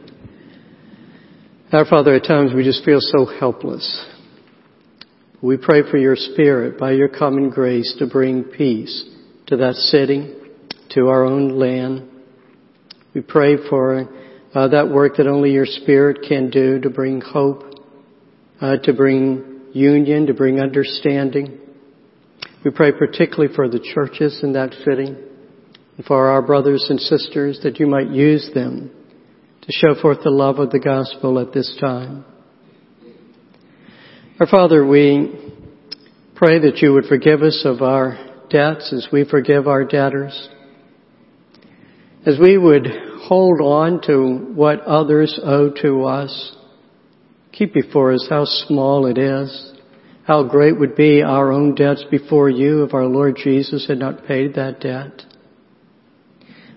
Our 1.73 1.85
Father, 1.85 2.13
at 2.15 2.23
times 2.23 2.53
we 2.53 2.63
just 2.63 2.85
feel 2.85 2.99
so 3.01 3.25
helpless. 3.25 4.05
We 5.39 5.57
pray 5.57 5.83
for 5.83 5.97
your 5.97 6.15
Spirit 6.15 6.79
by 6.79 6.93
your 6.93 7.09
common 7.09 7.51
grace 7.51 7.95
to 7.99 8.07
bring 8.07 8.43
peace 8.43 9.07
to 9.45 9.57
that 9.57 9.75
city, 9.75 10.33
to 10.95 11.09
our 11.09 11.25
own 11.25 11.59
land. 11.59 12.09
We 13.13 13.21
pray 13.21 13.57
for 13.69 14.09
uh, 14.55 14.67
that 14.69 14.89
work 14.89 15.17
that 15.17 15.27
only 15.27 15.51
your 15.51 15.67
Spirit 15.67 16.25
can 16.27 16.49
do 16.49 16.79
to 16.79 16.89
bring 16.89 17.21
hope, 17.21 17.63
uh, 18.59 18.77
to 18.77 18.93
bring 18.93 19.61
union, 19.73 20.25
to 20.25 20.33
bring 20.33 20.59
understanding. 20.59 21.59
We 22.65 22.71
pray 22.71 22.91
particularly 22.93 23.53
for 23.53 23.69
the 23.69 23.79
churches 23.93 24.39
in 24.41 24.53
that 24.53 24.73
city 24.85 25.15
and 25.97 26.05
for 26.07 26.29
our 26.29 26.41
brothers 26.41 26.87
and 26.89 26.99
sisters 26.99 27.59
that 27.61 27.79
you 27.79 27.85
might 27.85 28.09
use 28.09 28.49
them 28.55 28.89
to 29.61 29.71
show 29.71 30.01
forth 30.01 30.23
the 30.23 30.31
love 30.31 30.57
of 30.57 30.71
the 30.71 30.79
gospel 30.79 31.37
at 31.37 31.53
this 31.53 31.77
time. 31.79 32.25
Our 34.39 34.45
Father, 34.45 34.85
we 34.85 35.33
pray 36.35 36.59
that 36.59 36.77
you 36.77 36.93
would 36.93 37.05
forgive 37.05 37.41
us 37.41 37.63
of 37.65 37.81
our 37.81 38.19
debts 38.51 38.93
as 38.93 39.07
we 39.11 39.25
forgive 39.27 39.67
our 39.67 39.83
debtors. 39.83 40.49
As 42.23 42.37
we 42.39 42.55
would 42.55 42.85
hold 43.21 43.59
on 43.61 43.99
to 44.03 44.53
what 44.53 44.81
others 44.81 45.39
owe 45.43 45.71
to 45.81 46.03
us, 46.03 46.55
keep 47.51 47.73
before 47.73 48.13
us 48.13 48.27
how 48.29 48.45
small 48.45 49.07
it 49.07 49.17
is, 49.17 49.73
how 50.27 50.43
great 50.43 50.79
would 50.79 50.95
be 50.95 51.23
our 51.23 51.51
own 51.51 51.73
debts 51.73 52.05
before 52.11 52.47
you 52.47 52.83
if 52.83 52.93
our 52.93 53.07
Lord 53.07 53.39
Jesus 53.43 53.87
had 53.87 53.97
not 53.97 54.27
paid 54.27 54.53
that 54.53 54.79
debt. 54.79 55.23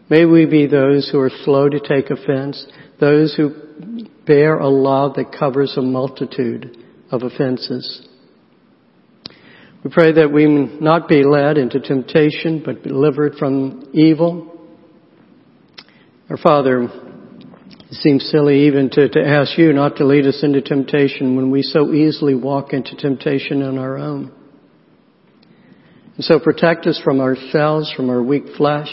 May 0.09 0.25
we 0.25 0.47
be 0.47 0.67
those 0.67 1.11
who 1.13 1.21
are 1.21 1.31
slow 1.45 1.69
to 1.69 1.79
take 1.79 2.09
offense, 2.09 2.67
those 2.99 3.35
who 3.35 4.07
bear 4.27 4.57
a 4.57 4.71
love 4.71 5.17
that 5.17 5.37
covers 5.39 5.75
a 5.77 5.83
multitude 5.83 6.87
of 7.11 7.23
offenses. 7.23 8.07
We 9.83 9.91
pray 9.91 10.13
that 10.13 10.31
we 10.31 10.47
not 10.47 11.09
be 11.09 11.25
led 11.25 11.57
into 11.57 11.81
temptation, 11.81 12.63
but 12.65 12.83
delivered 12.83 13.37
from 13.37 13.89
evil. 13.95 14.47
Our 16.29 16.37
Father, 16.37 16.83
it 16.83 17.95
seems 17.95 18.29
silly 18.31 18.67
even 18.67 18.91
to, 18.91 19.09
to 19.09 19.21
ask 19.27 19.57
you 19.57 19.73
not 19.73 19.97
to 19.97 20.07
lead 20.07 20.27
us 20.27 20.41
into 20.43 20.61
temptation 20.61 21.35
when 21.35 21.51
we 21.51 21.63
so 21.63 21.93
easily 21.93 22.35
walk 22.35 22.73
into 22.73 22.95
temptation 22.95 23.63
on 23.63 23.79
our 23.79 23.97
own. 23.97 24.33
And 26.17 26.25
so 26.25 26.39
protect 26.39 26.87
us 26.87 27.01
from 27.03 27.21
ourselves, 27.21 27.91
from 27.97 28.11
our 28.11 28.23
weak 28.23 28.45
flesh. 28.59 28.91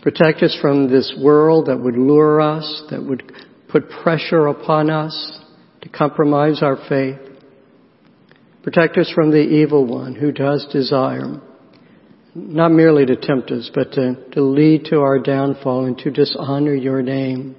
Protect 0.00 0.42
us 0.42 0.56
from 0.62 0.90
this 0.90 1.14
world 1.20 1.66
that 1.66 1.78
would 1.78 1.96
lure 1.96 2.40
us, 2.40 2.82
that 2.90 3.04
would 3.04 3.30
put 3.68 3.90
pressure 3.90 4.46
upon 4.46 4.88
us 4.88 5.40
to 5.82 5.88
compromise 5.88 6.62
our 6.62 6.76
faith. 6.88 7.18
Protect 8.62 8.98
us 8.98 9.10
from 9.14 9.30
the 9.30 9.38
evil 9.38 9.86
one 9.86 10.14
who 10.14 10.32
does 10.32 10.66
desire 10.72 11.40
not 12.34 12.70
merely 12.70 13.06
to 13.06 13.16
tempt 13.16 13.50
us, 13.50 13.70
but 13.74 13.92
to, 13.92 14.16
to 14.32 14.42
lead 14.42 14.86
to 14.86 15.00
our 15.00 15.18
downfall 15.18 15.86
and 15.86 15.98
to 15.98 16.10
dishonor 16.10 16.74
your 16.74 17.02
name. 17.02 17.56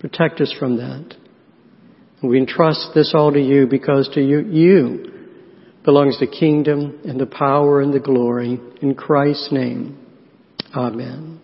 Protect 0.00 0.40
us 0.40 0.54
from 0.58 0.76
that. 0.76 1.14
We 2.22 2.38
entrust 2.38 2.90
this 2.94 3.12
all 3.14 3.32
to 3.32 3.40
you 3.40 3.66
because 3.66 4.08
to 4.14 4.20
you, 4.20 4.40
you 4.40 5.10
belongs 5.84 6.18
the 6.18 6.26
kingdom 6.26 7.00
and 7.04 7.20
the 7.20 7.26
power 7.26 7.80
and 7.80 7.92
the 7.92 8.00
glory. 8.00 8.58
In 8.80 8.94
Christ's 8.94 9.52
name, 9.52 9.98
Amen. 10.74 11.40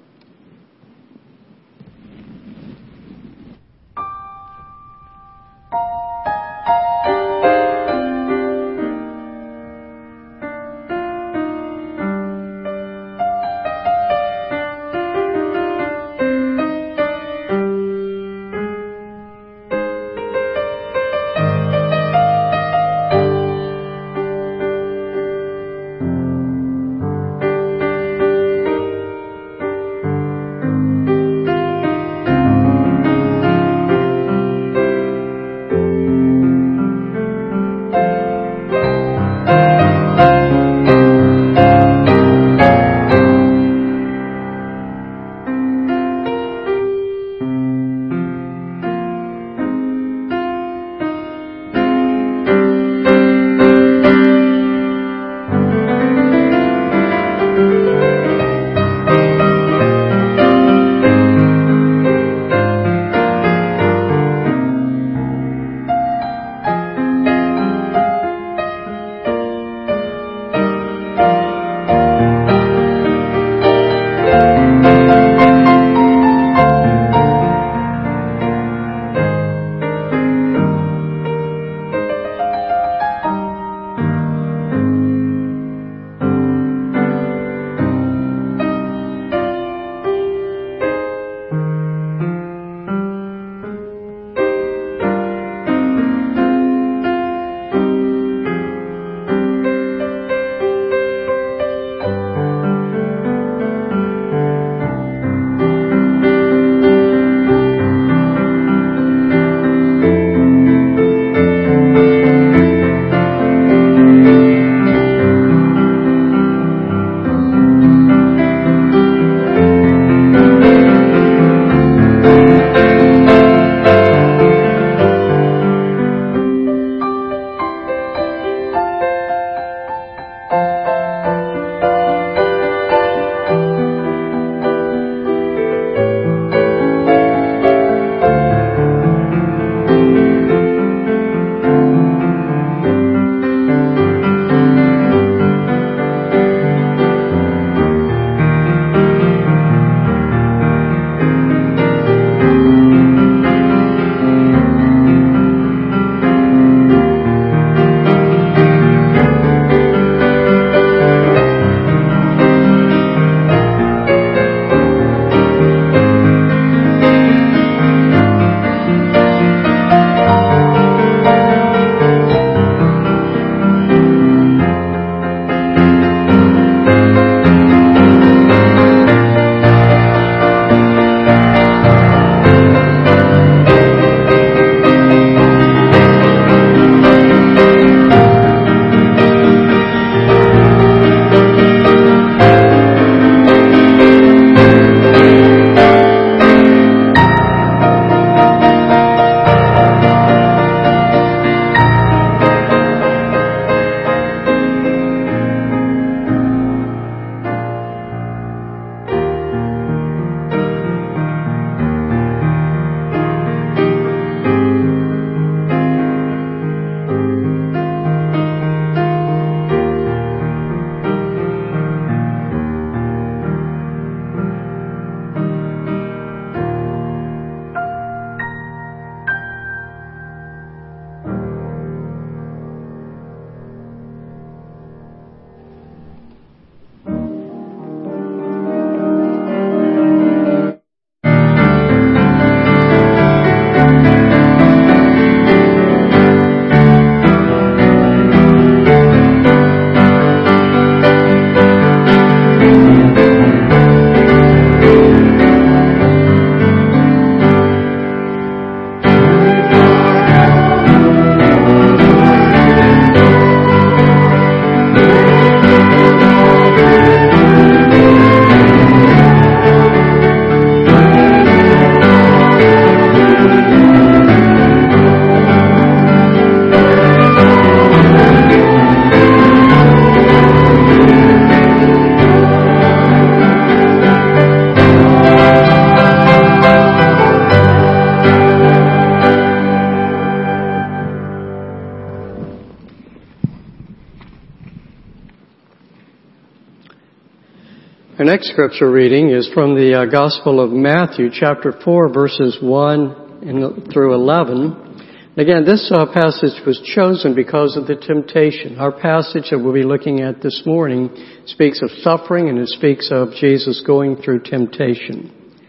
Next 298.41 298.53
scripture 298.53 298.91
reading 298.91 299.29
is 299.29 299.51
from 299.53 299.75
the 299.75 299.93
uh, 299.93 300.07
Gospel 300.07 300.65
of 300.65 300.71
Matthew, 300.71 301.29
chapter 301.31 301.75
4, 301.85 302.11
verses 302.11 302.57
1 302.63 303.91
through 303.93 304.15
11. 304.15 305.35
Again, 305.37 305.67
this 305.67 305.93
uh, 305.95 306.07
passage 306.07 306.57
was 306.67 306.81
chosen 306.97 307.35
because 307.35 307.77
of 307.77 307.87
the 307.87 307.97
temptation. 307.97 308.79
Our 308.79 308.93
passage 308.93 309.51
that 309.51 309.59
we'll 309.59 309.75
be 309.75 309.83
looking 309.83 310.23
at 310.23 310.41
this 310.41 310.63
morning 310.65 311.11
speaks 311.45 311.83
of 311.83 311.91
suffering 312.01 312.49
and 312.49 312.59
it 312.59 312.69
speaks 312.69 313.11
of 313.13 313.35
Jesus 313.39 313.85
going 313.87 314.17
through 314.17 314.45
temptation. 314.45 315.61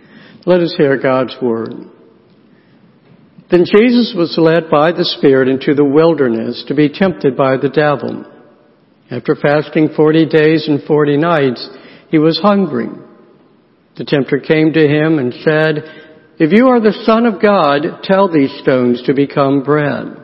Let 0.45 0.61
us 0.61 0.73
hear 0.77 0.97
God's 0.97 1.35
word. 1.41 1.73
Then 3.51 3.65
Jesus 3.65 4.15
was 4.15 4.37
led 4.37 4.71
by 4.71 4.93
the 4.93 5.03
Spirit 5.03 5.49
into 5.49 5.73
the 5.73 5.83
wilderness 5.83 6.63
to 6.69 6.73
be 6.73 6.87
tempted 6.87 7.35
by 7.35 7.57
the 7.57 7.67
devil. 7.67 8.23
After 9.11 9.35
fasting 9.35 9.89
forty 9.93 10.25
days 10.25 10.69
and 10.69 10.81
forty 10.83 11.17
nights, 11.17 11.67
he 12.11 12.19
was 12.19 12.37
hungry. 12.39 12.89
The 13.97 14.03
tempter 14.03 14.39
came 14.39 14.73
to 14.73 14.87
him 14.87 15.17
and 15.17 15.33
said, 15.33 15.83
If 16.37 16.51
you 16.51 16.67
are 16.67 16.81
the 16.81 17.03
Son 17.05 17.25
of 17.25 17.41
God, 17.41 18.03
tell 18.03 18.31
these 18.31 18.51
stones 18.61 19.01
to 19.03 19.13
become 19.13 19.63
bread. 19.63 20.17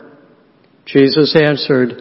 Jesus 0.86 1.36
answered, 1.36 1.92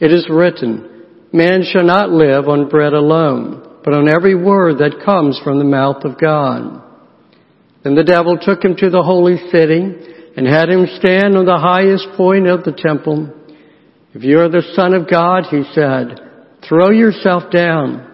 It 0.00 0.10
is 0.12 0.28
written, 0.30 1.04
Man 1.32 1.62
shall 1.62 1.84
not 1.84 2.10
live 2.10 2.48
on 2.48 2.70
bread 2.70 2.94
alone, 2.94 3.80
but 3.84 3.92
on 3.92 4.08
every 4.08 4.34
word 4.34 4.78
that 4.78 5.04
comes 5.04 5.38
from 5.44 5.58
the 5.58 5.64
mouth 5.64 6.04
of 6.04 6.18
God. 6.18 6.82
Then 7.82 7.94
the 7.94 8.04
devil 8.04 8.38
took 8.40 8.64
him 8.64 8.76
to 8.76 8.88
the 8.88 9.02
holy 9.02 9.36
city 9.50 9.82
and 10.36 10.46
had 10.46 10.70
him 10.70 10.86
stand 10.98 11.36
on 11.36 11.44
the 11.44 11.58
highest 11.58 12.08
point 12.16 12.46
of 12.46 12.64
the 12.64 12.72
temple. 12.72 13.30
If 14.14 14.22
you 14.22 14.38
are 14.38 14.48
the 14.48 14.72
Son 14.74 14.94
of 14.94 15.10
God, 15.10 15.44
he 15.50 15.64
said, 15.74 16.20
throw 16.66 16.90
yourself 16.90 17.52
down 17.52 18.13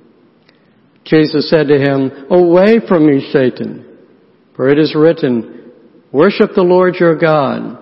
Jesus 1.05 1.49
said 1.49 1.67
to 1.67 1.77
him, 1.77 2.27
Away 2.29 2.79
from 2.87 3.07
me, 3.07 3.27
Satan, 3.31 3.97
for 4.55 4.69
it 4.69 4.77
is 4.77 4.95
written, 4.95 5.71
Worship 6.11 6.51
the 6.55 6.61
Lord 6.61 6.95
your 6.95 7.15
God 7.15 7.77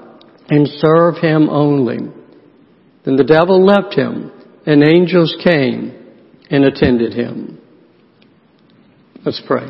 and 0.49 0.67
serve 0.67 1.15
him 1.17 1.49
only. 1.49 1.97
Then 3.05 3.15
the 3.15 3.23
devil 3.23 3.65
left 3.65 3.93
him, 3.95 4.31
and 4.65 4.83
angels 4.83 5.35
came 5.43 5.95
and 6.49 6.65
attended 6.65 7.13
him. 7.13 7.59
Let's 9.25 9.41
pray. 9.45 9.67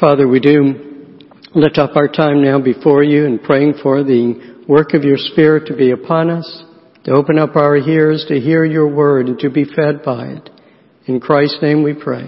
Father, 0.00 0.26
we 0.26 0.40
do 0.40 1.18
lift 1.54 1.78
up 1.78 1.96
our 1.96 2.08
time 2.08 2.42
now 2.42 2.60
before 2.60 3.02
you 3.02 3.26
and 3.26 3.42
praying 3.42 3.74
for 3.82 4.02
the 4.02 4.64
work 4.68 4.94
of 4.94 5.04
your 5.04 5.18
Spirit 5.18 5.66
to 5.66 5.76
be 5.76 5.92
upon 5.92 6.30
us, 6.30 6.64
to 7.04 7.12
open 7.12 7.38
up 7.38 7.54
our 7.56 7.76
ears 7.76 8.24
to 8.28 8.40
hear 8.40 8.64
your 8.64 8.88
word 8.88 9.28
and 9.28 9.38
to 9.38 9.50
be 9.50 9.64
fed 9.64 10.02
by 10.04 10.26
it. 10.26 10.50
In 11.06 11.20
Christ's 11.20 11.58
name 11.60 11.82
we 11.82 11.92
pray. 11.92 12.26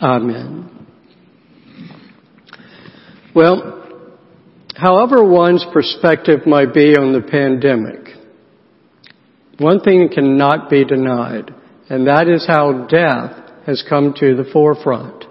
Amen. 0.00 0.86
Well, 3.34 4.08
however 4.74 5.22
one's 5.22 5.64
perspective 5.72 6.46
might 6.46 6.72
be 6.72 6.96
on 6.96 7.12
the 7.12 7.20
pandemic, 7.20 8.16
one 9.58 9.80
thing 9.80 10.08
cannot 10.12 10.70
be 10.70 10.84
denied, 10.84 11.54
and 11.90 12.06
that 12.06 12.26
is 12.26 12.46
how 12.46 12.86
death 12.86 13.66
has 13.66 13.84
come 13.86 14.14
to 14.18 14.34
the 14.34 14.48
forefront. 14.50 15.26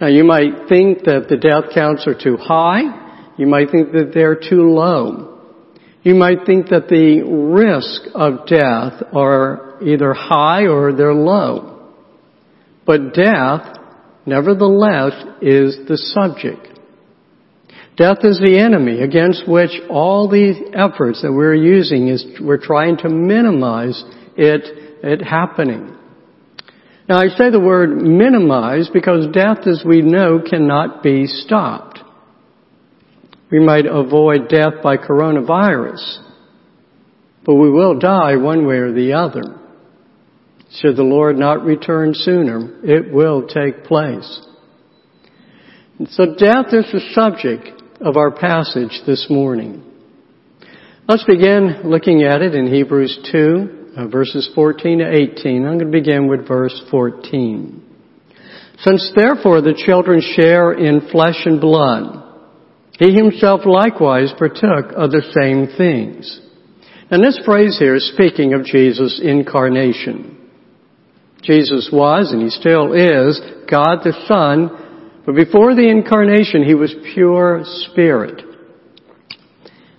Now 0.00 0.08
you 0.08 0.24
might 0.24 0.68
think 0.68 1.04
that 1.04 1.26
the 1.30 1.36
death 1.36 1.72
counts 1.74 2.06
are 2.06 2.14
too 2.14 2.36
high. 2.36 3.32
You 3.38 3.46
might 3.46 3.70
think 3.70 3.92
that 3.92 4.12
they're 4.12 4.36
too 4.36 4.70
low. 4.70 5.40
You 6.02 6.14
might 6.14 6.44
think 6.44 6.68
that 6.68 6.88
the 6.88 7.22
risk 7.22 8.10
of 8.14 8.46
death 8.46 9.02
are 9.14 9.69
either 9.82 10.12
high 10.12 10.66
or 10.66 10.92
they're 10.92 11.14
low. 11.14 11.92
But 12.86 13.14
death, 13.14 13.76
nevertheless, 14.26 15.12
is 15.40 15.78
the 15.86 15.96
subject. 15.96 16.78
Death 17.96 18.18
is 18.22 18.40
the 18.40 18.58
enemy 18.58 19.02
against 19.02 19.46
which 19.46 19.72
all 19.90 20.28
these 20.28 20.56
efforts 20.72 21.20
that 21.22 21.32
we're 21.32 21.54
using 21.54 22.08
is 22.08 22.24
we're 22.40 22.56
trying 22.56 22.96
to 22.98 23.10
minimize 23.10 24.02
it, 24.36 24.62
it 25.04 25.22
happening. 25.22 25.96
Now 27.08 27.18
I 27.18 27.28
say 27.28 27.50
the 27.50 27.60
word 27.60 27.90
minimize 28.00 28.88
because 28.90 29.26
death, 29.34 29.66
as 29.66 29.82
we 29.84 30.00
know, 30.00 30.40
cannot 30.48 31.02
be 31.02 31.26
stopped. 31.26 31.98
We 33.50 33.58
might 33.60 33.84
avoid 33.84 34.48
death 34.48 34.82
by 34.82 34.96
coronavirus, 34.96 36.22
but 37.44 37.56
we 37.56 37.68
will 37.68 37.98
die 37.98 38.36
one 38.36 38.66
way 38.66 38.76
or 38.76 38.92
the 38.92 39.12
other. 39.12 39.59
Should 40.72 40.96
the 40.96 41.02
Lord 41.02 41.36
not 41.36 41.64
return 41.64 42.14
sooner, 42.14 42.80
it 42.84 43.12
will 43.12 43.48
take 43.48 43.84
place. 43.84 44.46
so 46.10 46.34
death 46.36 46.66
is 46.72 46.86
the 46.92 47.10
subject 47.12 47.82
of 48.00 48.16
our 48.16 48.30
passage 48.30 49.00
this 49.04 49.26
morning. 49.28 49.84
Let's 51.08 51.24
begin 51.24 51.82
looking 51.84 52.22
at 52.22 52.40
it 52.40 52.54
in 52.54 52.72
Hebrews 52.72 53.28
2, 53.32 53.94
uh, 53.96 54.06
verses 54.06 54.48
14 54.54 55.00
to 55.00 55.12
18. 55.12 55.66
I'm 55.66 55.78
going 55.78 55.90
to 55.90 55.98
begin 55.98 56.28
with 56.28 56.46
verse 56.46 56.80
14. 56.88 57.82
Since 58.78 59.12
therefore 59.16 59.60
the 59.60 59.74
children 59.74 60.22
share 60.36 60.72
in 60.72 61.08
flesh 61.10 61.42
and 61.46 61.60
blood, 61.60 62.22
he 62.98 63.12
himself 63.12 63.62
likewise 63.66 64.32
partook 64.38 64.92
of 64.96 65.10
the 65.10 65.24
same 65.34 65.76
things. 65.76 66.40
And 67.10 67.24
this 67.24 67.40
phrase 67.44 67.76
here 67.76 67.96
is 67.96 68.12
speaking 68.14 68.54
of 68.54 68.64
Jesus' 68.64 69.20
incarnation. 69.22 70.39
Jesus 71.42 71.90
was, 71.92 72.32
and 72.32 72.42
he 72.42 72.50
still 72.50 72.92
is, 72.92 73.40
God 73.70 74.00
the 74.04 74.14
Son, 74.26 75.22
but 75.24 75.34
before 75.34 75.74
the 75.74 75.88
incarnation, 75.88 76.64
he 76.64 76.74
was 76.74 76.94
pure 77.14 77.62
spirit. 77.64 78.42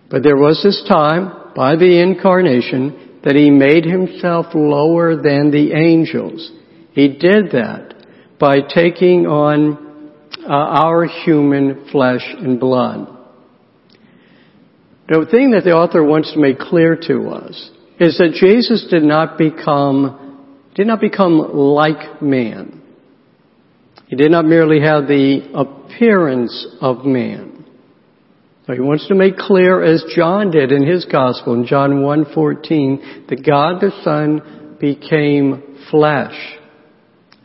But 0.10 0.24
there 0.24 0.38
was 0.38 0.62
this 0.64 0.84
time, 0.90 1.54
by 1.56 1.76
the 1.76 2.02
incarnation, 2.02 3.20
that 3.24 3.36
he 3.36 3.50
made 3.50 3.86
himself 3.86 4.48
lower 4.54 5.16
than 5.16 5.52
the 5.52 5.74
angels. 5.74 6.52
He 6.94 7.08
did 7.08 7.52
that 7.52 7.94
by 8.40 8.60
taking 8.62 9.28
on 9.28 10.12
uh, 10.44 10.52
our 10.52 11.06
human 11.06 11.88
flesh 11.92 12.24
and 12.38 12.60
blood. 12.60 13.08
The 15.08 15.28
thing 15.30 15.52
that 15.52 15.64
the 15.64 15.74
author 15.74 16.04
wants 16.04 16.34
to 16.34 16.40
make 16.40 16.58
clear 16.58 16.96
to 17.08 17.30
us 17.30 17.70
is 18.00 18.18
that 18.18 18.38
Jesus 18.40 18.88
did 18.90 19.04
not 19.04 19.38
become 19.38 20.31
did 20.76 20.88
not 20.88 21.02
become 21.02 21.38
like 21.54 22.22
man. 22.22 22.82
He 24.08 24.16
did 24.16 24.32
not 24.32 24.46
merely 24.46 24.82
have 24.82 25.08
the 25.08 25.52
appearance 25.54 26.68
of 26.82 27.06
man. 27.06 27.66
So 28.68 28.74
he 28.74 28.80
wants 28.80 29.08
to 29.08 29.16
make 29.16 29.38
clear, 29.38 29.82
as 29.84 30.04
John 30.16 30.52
did 30.52 30.72
in 30.72 30.86
his 30.86 31.06
gospel 31.06 31.54
in 31.54 31.66
John 31.66 32.04
1.14, 32.04 33.28
that 33.28 33.46
God 33.46 33.82
the 33.82 33.92
Son 34.04 34.78
became 34.80 35.78
flesh 35.90 36.36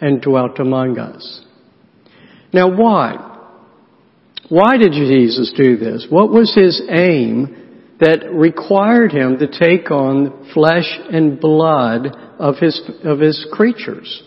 and 0.00 0.20
dwelt 0.20 0.58
among 0.58 0.98
us. 0.98 1.42
Now 2.52 2.74
why? 2.74 3.38
Why 4.48 4.76
did 4.76 4.92
Jesus 4.92 5.52
do 5.56 5.76
this? 5.76 6.06
What 6.08 6.30
was 6.30 6.54
his 6.54 6.82
aim 6.90 7.65
that 8.00 8.30
required 8.32 9.12
him 9.12 9.38
to 9.38 9.46
take 9.46 9.90
on 9.90 10.50
flesh 10.52 10.98
and 11.10 11.40
blood 11.40 12.08
of 12.38 12.56
his, 12.56 12.80
of 13.04 13.20
his 13.20 13.46
creatures? 13.52 14.22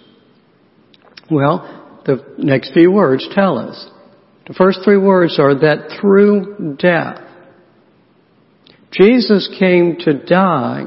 Well, 1.30 2.02
the 2.06 2.24
next 2.38 2.74
few 2.74 2.92
words 2.92 3.28
tell 3.34 3.58
us. 3.58 3.90
The 4.48 4.56
first 4.56 4.80
three 4.84 4.98
words 4.98 5.40
are 5.40 5.60
that 5.60 6.00
through 6.02 6.78
death, 6.80 7.22
Jesus 8.92 9.48
came 9.60 9.98
to 10.00 10.26
die 10.26 10.86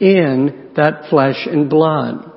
in 0.00 0.70
that 0.76 1.10
flesh 1.10 1.46
and 1.46 1.68
blood. 1.68 2.32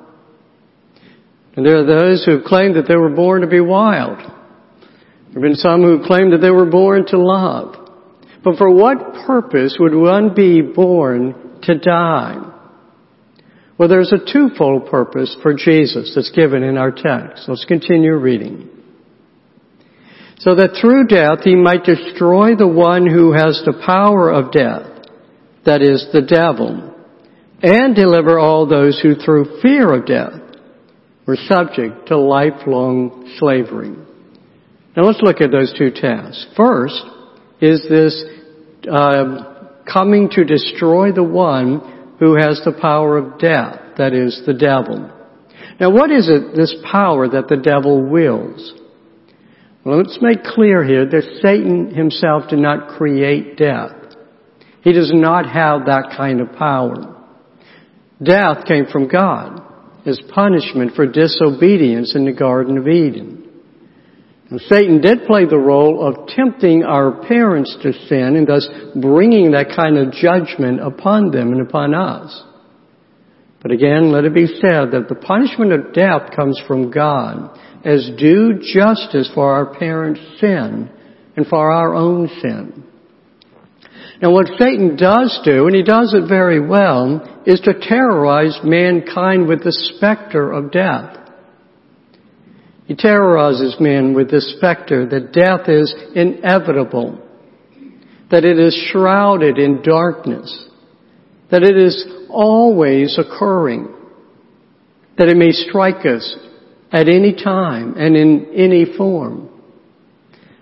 And 1.56 1.64
there 1.64 1.78
are 1.78 1.86
those 1.86 2.24
who 2.24 2.32
have 2.32 2.44
claimed 2.44 2.76
that 2.76 2.86
they 2.86 2.96
were 2.96 3.14
born 3.14 3.40
to 3.40 3.46
be 3.46 3.60
wild. 3.60 4.18
There 4.18 5.32
have 5.32 5.42
been 5.42 5.54
some 5.54 5.80
who 5.82 6.04
claim 6.06 6.32
that 6.32 6.38
they 6.38 6.50
were 6.50 6.70
born 6.70 7.06
to 7.06 7.18
love. 7.18 7.85
But 8.46 8.58
for 8.58 8.70
what 8.70 9.26
purpose 9.26 9.76
would 9.80 9.92
one 9.92 10.32
be 10.32 10.62
born 10.62 11.58
to 11.64 11.78
die? 11.80 12.36
Well, 13.76 13.88
there's 13.88 14.12
a 14.12 14.32
twofold 14.32 14.88
purpose 14.88 15.36
for 15.42 15.52
Jesus 15.52 16.12
that's 16.14 16.30
given 16.30 16.62
in 16.62 16.76
our 16.78 16.92
text. 16.92 17.48
Let's 17.48 17.64
continue 17.64 18.14
reading. 18.14 18.68
So 20.38 20.54
that 20.54 20.78
through 20.80 21.08
death 21.08 21.42
he 21.42 21.56
might 21.56 21.82
destroy 21.82 22.54
the 22.54 22.68
one 22.68 23.04
who 23.10 23.32
has 23.32 23.60
the 23.64 23.82
power 23.84 24.30
of 24.30 24.52
death, 24.52 25.08
that 25.64 25.82
is, 25.82 26.06
the 26.12 26.22
devil, 26.22 26.94
and 27.64 27.96
deliver 27.96 28.38
all 28.38 28.68
those 28.68 29.00
who 29.02 29.16
through 29.16 29.60
fear 29.60 29.92
of 29.92 30.06
death 30.06 30.40
were 31.26 31.34
subject 31.34 32.06
to 32.06 32.16
lifelong 32.16 33.34
slavery. 33.40 33.96
Now 34.96 35.02
let's 35.02 35.20
look 35.20 35.40
at 35.40 35.50
those 35.50 35.74
two 35.76 35.90
tasks. 35.90 36.46
First 36.56 37.02
is 37.60 37.84
this 37.88 38.24
uh, 38.90 39.82
coming 39.90 40.28
to 40.30 40.44
destroy 40.44 41.12
the 41.12 41.22
one 41.22 42.16
who 42.18 42.34
has 42.34 42.60
the 42.64 42.76
power 42.80 43.16
of 43.18 43.38
death, 43.38 43.80
that 43.98 44.12
is, 44.12 44.42
the 44.46 44.54
devil. 44.54 45.10
Now 45.78 45.90
what 45.90 46.10
is 46.10 46.28
it, 46.28 46.56
this 46.56 46.74
power 46.90 47.28
that 47.28 47.48
the 47.48 47.56
devil 47.56 48.02
wills? 48.08 48.72
Well, 49.84 49.98
let's 49.98 50.18
make 50.20 50.42
clear 50.42 50.82
here 50.82 51.08
that 51.08 51.38
Satan 51.42 51.94
himself 51.94 52.48
did 52.48 52.58
not 52.58 52.96
create 52.96 53.56
death. 53.56 53.92
He 54.82 54.92
does 54.92 55.12
not 55.14 55.46
have 55.46 55.86
that 55.86 56.14
kind 56.16 56.40
of 56.40 56.52
power. 56.52 57.14
Death 58.22 58.64
came 58.66 58.86
from 58.86 59.08
God 59.08 59.62
as 60.06 60.20
punishment 60.32 60.94
for 60.94 61.06
disobedience 61.06 62.14
in 62.14 62.24
the 62.24 62.32
Garden 62.32 62.78
of 62.78 62.88
Eden. 62.88 63.45
Satan 64.68 65.00
did 65.00 65.26
play 65.26 65.44
the 65.44 65.58
role 65.58 66.06
of 66.06 66.28
tempting 66.28 66.84
our 66.84 67.26
parents 67.26 67.76
to 67.82 67.92
sin 67.92 68.36
and 68.36 68.46
thus 68.46 68.68
bringing 68.94 69.50
that 69.50 69.74
kind 69.74 69.98
of 69.98 70.12
judgment 70.12 70.80
upon 70.80 71.32
them 71.32 71.52
and 71.52 71.60
upon 71.60 71.94
us. 71.94 72.44
But 73.60 73.72
again, 73.72 74.12
let 74.12 74.24
it 74.24 74.34
be 74.34 74.46
said 74.46 74.92
that 74.92 75.06
the 75.08 75.16
punishment 75.16 75.72
of 75.72 75.92
death 75.92 76.30
comes 76.36 76.60
from 76.68 76.92
God 76.92 77.58
as 77.84 78.08
due 78.16 78.60
justice 78.62 79.28
for 79.34 79.52
our 79.52 79.74
parents' 79.74 80.20
sin 80.40 80.90
and 81.36 81.46
for 81.48 81.72
our 81.72 81.94
own 81.94 82.28
sin. 82.40 82.84
Now 84.22 84.30
what 84.30 84.46
Satan 84.58 84.96
does 84.96 85.40
do, 85.44 85.66
and 85.66 85.74
he 85.74 85.82
does 85.82 86.14
it 86.14 86.28
very 86.28 86.64
well, 86.64 87.42
is 87.44 87.60
to 87.62 87.74
terrorize 87.78 88.58
mankind 88.62 89.48
with 89.48 89.64
the 89.64 89.72
specter 89.72 90.52
of 90.52 90.70
death. 90.70 91.25
He 92.86 92.94
terrorizes 92.94 93.76
men 93.80 94.14
with 94.14 94.30
the 94.30 94.40
specter 94.40 95.06
that 95.06 95.32
death 95.32 95.68
is 95.68 95.94
inevitable, 96.14 97.20
that 98.30 98.44
it 98.44 98.58
is 98.58 98.74
shrouded 98.90 99.58
in 99.58 99.82
darkness, 99.82 100.68
that 101.50 101.62
it 101.62 101.76
is 101.76 102.06
always 102.28 103.18
occurring, 103.18 103.92
that 105.18 105.28
it 105.28 105.36
may 105.36 105.50
strike 105.50 106.06
us 106.06 106.36
at 106.92 107.08
any 107.08 107.34
time 107.34 107.94
and 107.96 108.16
in 108.16 108.52
any 108.54 108.96
form 108.96 109.50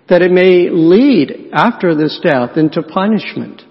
that 0.07 0.21
it 0.21 0.31
may 0.31 0.69
lead 0.69 1.49
after 1.51 1.95
this 1.95 2.19
death 2.21 2.57
into 2.57 2.83
punishment, 2.83 3.61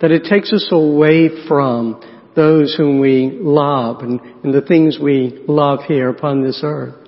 that 0.00 0.10
it 0.10 0.24
takes 0.24 0.52
us 0.52 0.68
away 0.72 1.28
from 1.46 2.02
those 2.34 2.74
whom 2.76 3.00
we 3.00 3.30
love 3.40 4.00
and, 4.00 4.20
and, 4.42 4.54
the 4.54 4.62
things 4.62 4.98
we 5.00 5.44
love 5.48 5.80
here 5.86 6.08
upon 6.08 6.42
this 6.42 6.60
earth. 6.62 7.07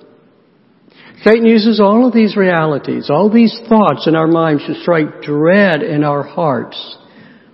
Satan 1.23 1.45
uses 1.45 1.79
all 1.79 2.07
of 2.07 2.13
these 2.13 2.35
realities, 2.35 3.09
all 3.09 3.29
these 3.29 3.59
thoughts 3.69 4.07
in 4.07 4.15
our 4.15 4.27
minds 4.27 4.65
to 4.65 4.81
strike 4.81 5.21
dread 5.21 5.83
in 5.83 6.03
our 6.03 6.23
hearts 6.23 6.97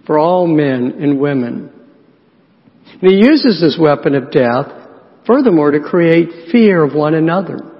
for 0.06 0.18
all 0.18 0.48
men 0.48 0.96
and 1.00 1.20
women. 1.20 1.72
And 3.02 3.12
he 3.12 3.18
uses 3.18 3.60
this 3.60 3.78
weapon 3.80 4.16
of 4.16 4.32
death, 4.32 4.68
furthermore, 5.26 5.72
to 5.72 5.82
create 5.82 6.52
fear 6.52 6.82
of 6.84 6.96
one 6.96 7.14
another 7.14 7.74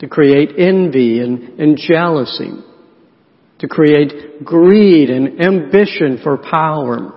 to 0.00 0.08
create 0.08 0.50
envy 0.58 1.20
and, 1.20 1.60
and 1.60 1.76
jealousy, 1.76 2.52
to 3.58 3.68
create 3.68 4.44
greed 4.44 5.10
and 5.10 5.40
ambition 5.42 6.20
for 6.22 6.38
power, 6.38 7.12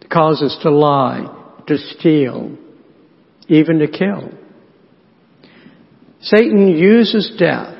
to 0.00 0.08
cause 0.08 0.40
us 0.42 0.56
to 0.62 0.70
lie, 0.70 1.26
to 1.66 1.76
steal, 1.76 2.56
even 3.48 3.80
to 3.80 3.88
kill. 3.88 4.30
Satan 6.22 6.68
uses 6.68 7.34
death. 7.38 7.76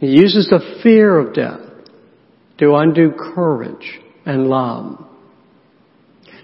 He 0.00 0.08
uses 0.08 0.48
the 0.48 0.80
fear 0.82 1.18
of 1.18 1.34
death 1.34 1.60
to 2.58 2.74
undo 2.74 3.12
courage 3.12 4.00
and 4.26 4.48
love. 4.48 5.04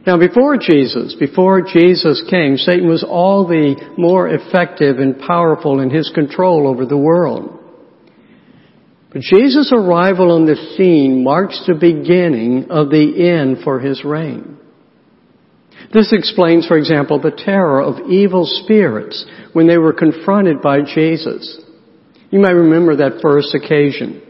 Now 0.06 0.18
before 0.18 0.56
Jesus, 0.56 1.16
before 1.18 1.62
Jesus 1.62 2.22
came, 2.28 2.56
Satan 2.56 2.88
was 2.88 3.04
all 3.08 3.46
the 3.46 3.74
more 3.96 4.28
effective 4.28 4.98
and 4.98 5.18
powerful 5.18 5.80
in 5.80 5.90
his 5.90 6.10
control 6.14 6.68
over 6.68 6.84
the 6.84 6.96
world. 6.96 7.58
But 9.12 9.22
Jesus' 9.22 9.72
arrival 9.72 10.32
on 10.32 10.44
the 10.44 10.56
scene 10.76 11.24
marks 11.24 11.62
the 11.66 11.74
beginning 11.74 12.66
of 12.70 12.90
the 12.90 13.30
end 13.30 13.58
for 13.64 13.80
his 13.80 14.04
reign. 14.04 14.58
This 15.94 16.12
explains, 16.12 16.66
for 16.66 16.76
example, 16.76 17.20
the 17.20 17.30
terror 17.30 17.80
of 17.80 18.10
evil 18.10 18.44
spirits 18.44 19.24
when 19.52 19.68
they 19.68 19.78
were 19.78 19.92
confronted 19.92 20.60
by 20.60 20.80
Jesus. 20.82 21.62
You 22.30 22.40
might 22.40 22.50
remember 22.50 22.96
that 22.96 23.22
first 23.22 23.54
occasion. 23.54 24.20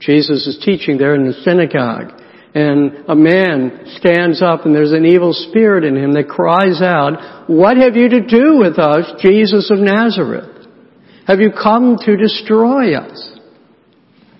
Jesus 0.00 0.46
is 0.46 0.64
teaching 0.64 0.96
there 0.96 1.14
in 1.14 1.26
the 1.26 1.34
synagogue 1.44 2.20
and 2.54 3.04
a 3.08 3.14
man 3.14 3.84
stands 3.98 4.42
up 4.42 4.64
and 4.64 4.74
there's 4.74 4.92
an 4.92 5.04
evil 5.04 5.32
spirit 5.32 5.84
in 5.84 5.96
him 5.96 6.14
that 6.14 6.28
cries 6.28 6.82
out, 6.82 7.48
What 7.48 7.76
have 7.76 7.96
you 7.96 8.08
to 8.08 8.26
do 8.26 8.58
with 8.58 8.78
us, 8.78 9.12
Jesus 9.20 9.70
of 9.70 9.78
Nazareth? 9.78 10.66
Have 11.26 11.38
you 11.38 11.50
come 11.52 11.96
to 12.00 12.16
destroy 12.16 12.96
us? 12.96 13.38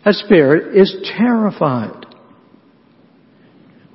That 0.04 0.14
spirit 0.14 0.76
is 0.76 0.96
terrified. 1.16 2.06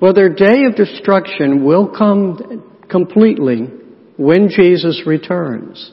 Well, 0.00 0.14
their 0.14 0.32
day 0.32 0.64
of 0.64 0.76
destruction 0.76 1.64
will 1.64 1.88
come 1.88 2.75
completely 2.90 3.68
when 4.16 4.48
Jesus 4.48 5.02
returns. 5.06 5.92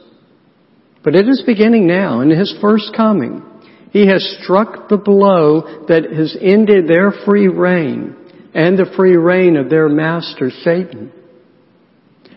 But 1.03 1.15
it 1.15 1.27
is 1.27 1.43
beginning 1.45 1.87
now 1.87 2.21
in 2.21 2.29
His 2.29 2.55
first 2.61 2.93
coming. 2.95 3.43
He 3.91 4.07
has 4.07 4.37
struck 4.41 4.89
the 4.89 4.97
blow 4.97 5.85
that 5.87 6.11
has 6.11 6.35
ended 6.41 6.87
their 6.87 7.11
free 7.25 7.47
reign 7.47 8.15
and 8.55 8.77
the 8.77 8.91
free 8.95 9.15
reign 9.15 9.57
of 9.57 9.69
their 9.69 9.89
master 9.89 10.49
Satan. 10.63 11.11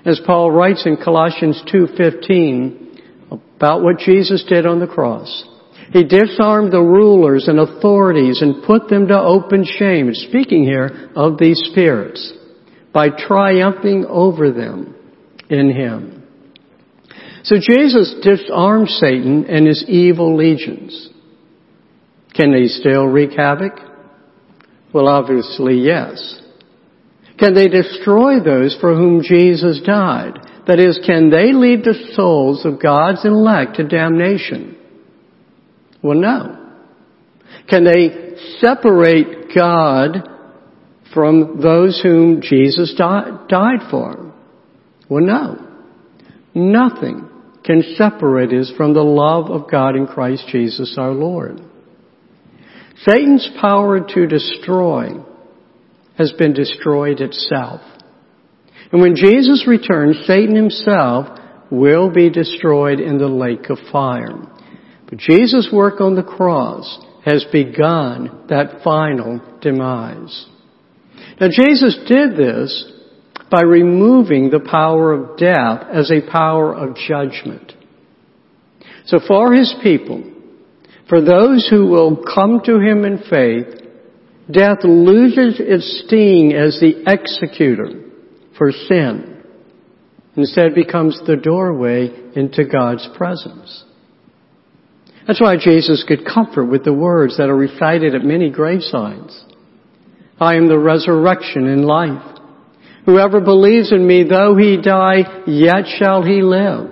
As 0.05 0.21
Paul 0.27 0.51
writes 0.51 0.85
in 0.87 0.97
Colossians 0.97 1.63
2:15 1.67 2.89
about 3.31 3.83
what 3.83 3.99
Jesus 3.99 4.45
did 4.45 4.67
on 4.67 4.81
the 4.81 4.87
cross. 4.87 5.45
He 5.93 6.05
disarmed 6.05 6.73
the 6.73 6.83
rulers 6.83 7.49
and 7.49 7.61
authorities 7.61 8.43
and 8.43 8.65
put 8.65 8.89
them 8.89 9.07
to 9.09 9.19
open 9.19 9.65
shame. 9.65 10.13
Speaking 10.13 10.65
here 10.65 11.11
of 11.15 11.39
these 11.39 11.61
spirits 11.71 12.33
by 12.97 13.11
triumphing 13.11 14.07
over 14.09 14.51
them 14.51 14.97
in 15.51 15.71
Him. 15.71 16.27
So 17.43 17.57
Jesus 17.61 18.15
disarmed 18.23 18.89
Satan 18.89 19.45
and 19.51 19.67
his 19.67 19.85
evil 19.87 20.35
legions. 20.35 21.11
Can 22.33 22.53
they 22.53 22.69
still 22.69 23.05
wreak 23.05 23.33
havoc? 23.37 23.75
Well, 24.95 25.09
obviously, 25.09 25.75
yes. 25.75 26.41
Can 27.39 27.55
they 27.55 27.69
destroy 27.69 28.41
those 28.41 28.75
for 28.81 28.95
whom 28.95 29.21
Jesus 29.23 29.83
died? 29.85 30.39
That 30.67 30.81
is, 30.81 30.99
can 31.07 31.29
they 31.29 31.53
lead 31.53 31.85
the 31.85 32.13
souls 32.15 32.65
of 32.65 32.83
God's 32.83 33.27
elect 33.27 33.77
to 33.77 33.87
damnation? 33.87 34.75
Well, 36.03 36.17
no. 36.17 36.73
Can 37.69 37.85
they 37.85 38.39
separate 38.59 39.55
God 39.55 40.31
from 41.17 41.63
those 41.63 41.99
whom 42.03 42.43
Jesus 42.43 42.95
died 42.95 43.81
for? 43.91 44.35
Well, 45.09 45.25
no. 45.25 45.67
Nothing 46.55 47.27
can 47.65 47.83
separate 47.97 48.53
us 48.53 48.71
from 48.77 48.93
the 48.93 49.01
love 49.01 49.51
of 49.51 49.71
God 49.71 49.97
in 49.97 50.07
Christ 50.07 50.45
Jesus 50.49 50.97
our 50.99 51.13
Lord. 51.13 51.63
Satan's 52.99 53.49
power 53.59 54.01
to 54.01 54.27
destroy 54.27 55.09
has 56.19 56.33
been 56.33 56.53
destroyed 56.53 57.21
itself. 57.21 57.81
And 58.93 59.01
when 59.01 59.17
Jesus 59.17 59.67
returns, 59.67 60.19
Satan 60.27 60.55
himself 60.55 61.39
will 61.71 62.11
be 62.11 62.29
destroyed 62.29 63.01
in 63.01 63.17
the 63.17 63.27
lake 63.27 63.71
of 63.71 63.79
fire. 63.91 64.37
But 65.09 65.19
Jesus' 65.19 65.71
work 65.73 66.03
on 66.03 66.15
the 66.15 66.23
cross 66.23 67.03
has 67.25 67.43
begun 67.51 68.45
that 68.51 68.83
final 68.85 69.41
demise. 69.63 70.47
Now 71.41 71.49
Jesus 71.51 71.99
did 72.07 72.37
this 72.37 72.93
by 73.51 73.63
removing 73.63 74.51
the 74.51 74.61
power 74.61 75.13
of 75.13 75.37
death 75.37 75.87
as 75.93 76.11
a 76.11 76.31
power 76.31 76.75
of 76.75 76.97
judgment. 76.97 77.73
So 79.07 79.21
for 79.27 79.53
his 79.53 79.75
people, 79.83 80.25
for 81.09 81.21
those 81.21 81.69
who 81.71 81.87
will 81.87 82.25
come 82.35 82.61
to 82.65 82.81
him 82.81 83.05
in 83.05 83.19
faith, 83.31 83.83
death 84.51 84.79
loses 84.83 85.61
its 85.61 86.05
sting 86.05 86.55
as 86.55 86.81
the 86.81 87.05
executor 87.07 88.11
for 88.59 88.73
sin. 88.73 89.45
Instead 90.37 90.75
becomes 90.75 91.21
the 91.27 91.37
doorway 91.37 92.11
into 92.35 92.65
God's 92.65 93.09
presence. 93.17 93.85
That's 95.27 95.41
why 95.41 95.57
Jesus 95.57 96.05
could 96.07 96.27
comfort 96.27 96.67
with 96.67 96.85
the 96.85 96.93
words 96.93 97.37
that 97.39 97.49
are 97.49 97.57
recited 97.57 98.15
at 98.15 98.23
many 98.23 98.51
gravesides. 98.51 99.46
I 100.39 100.57
am 100.57 100.69
the 100.69 100.79
resurrection 100.79 101.67
and 101.67 101.85
life. 101.85 102.39
Whoever 103.07 103.41
believes 103.41 103.93
in 103.93 104.07
me, 104.07 104.25
though 104.25 104.57
he 104.57 104.77
die, 104.81 105.45
yet 105.47 105.85
shall 105.99 106.23
he 106.23 106.43
live. 106.43 106.91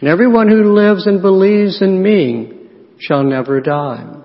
And 0.00 0.08
everyone 0.08 0.48
who 0.48 0.74
lives 0.74 1.06
and 1.06 1.20
believes 1.20 1.82
in 1.82 2.02
me 2.02 2.52
shall 2.98 3.24
never 3.24 3.60
die. 3.60 4.22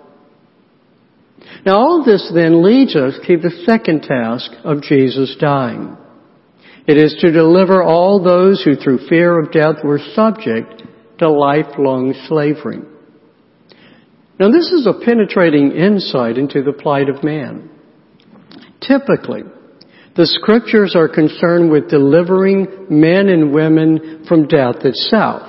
Now 1.65 1.75
all 1.75 2.03
this 2.05 2.31
then 2.33 2.63
leads 2.63 2.95
us 2.95 3.15
to 3.25 3.37
the 3.37 3.63
second 3.65 4.03
task 4.03 4.51
of 4.63 4.81
Jesus 4.81 5.35
dying. 5.39 5.97
It 6.87 6.97
is 6.97 7.17
to 7.19 7.31
deliver 7.31 7.83
all 7.83 8.23
those 8.23 8.63
who 8.63 8.75
through 8.75 9.07
fear 9.09 9.37
of 9.39 9.51
death 9.51 9.83
were 9.83 9.99
subject 10.15 10.83
to 11.19 11.29
lifelong 11.29 12.13
slavery. 12.27 12.79
Now 14.39 14.51
this 14.51 14.71
is 14.71 14.87
a 14.87 15.03
penetrating 15.03 15.71
insight 15.71 16.37
into 16.37 16.63
the 16.63 16.73
plight 16.73 17.09
of 17.09 17.23
man. 17.23 17.69
Typically, 18.87 19.43
the 20.15 20.25
scriptures 20.25 20.95
are 20.95 21.07
concerned 21.07 21.69
with 21.69 21.89
delivering 21.89 22.87
men 22.89 23.27
and 23.29 23.53
women 23.53 24.25
from 24.27 24.47
death 24.47 24.77
itself, 24.83 25.43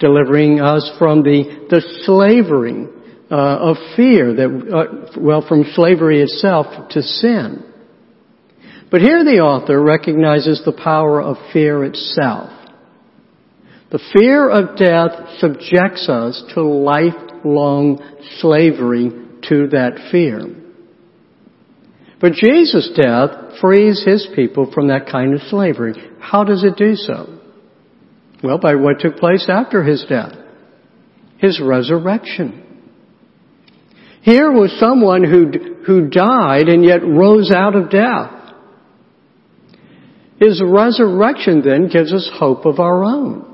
delivering 0.00 0.60
us 0.60 0.90
from 0.98 1.22
the, 1.22 1.66
the 1.70 1.82
slavery 2.04 2.86
uh, 3.30 3.36
of 3.36 3.76
fear 3.94 4.34
that, 4.34 4.48
uh, 4.74 5.20
well, 5.20 5.46
from 5.46 5.64
slavery 5.74 6.20
itself 6.22 6.88
to 6.90 7.02
sin. 7.02 7.62
But 8.90 9.02
here 9.02 9.24
the 9.24 9.40
author 9.40 9.80
recognizes 9.82 10.62
the 10.64 10.72
power 10.72 11.20
of 11.20 11.36
fear 11.52 11.84
itself. 11.84 12.50
The 13.90 14.00
fear 14.12 14.48
of 14.48 14.76
death 14.76 15.38
subjects 15.38 16.08
us 16.08 16.42
to 16.54 16.62
lifelong 16.62 18.00
slavery 18.40 19.10
to 19.48 19.68
that 19.68 20.08
fear. 20.10 20.63
But 22.20 22.32
Jesus' 22.32 22.90
death 22.96 23.58
frees 23.60 24.04
his 24.04 24.26
people 24.34 24.70
from 24.72 24.88
that 24.88 25.06
kind 25.10 25.34
of 25.34 25.40
slavery. 25.48 25.94
How 26.20 26.44
does 26.44 26.64
it 26.64 26.76
do 26.76 26.94
so? 26.94 27.40
Well, 28.42 28.58
by 28.58 28.74
what 28.76 29.00
took 29.00 29.16
place 29.16 29.48
after 29.48 29.82
his 29.82 30.04
death. 30.08 30.32
His 31.38 31.60
resurrection. 31.60 32.62
Here 34.22 34.50
was 34.50 34.78
someone 34.78 35.24
who, 35.24 35.82
who 35.86 36.08
died 36.08 36.68
and 36.68 36.84
yet 36.84 37.04
rose 37.04 37.50
out 37.50 37.74
of 37.74 37.90
death. 37.90 38.30
His 40.38 40.62
resurrection 40.64 41.62
then 41.62 41.88
gives 41.88 42.12
us 42.12 42.30
hope 42.32 42.64
of 42.64 42.80
our 42.80 43.04
own. 43.04 43.50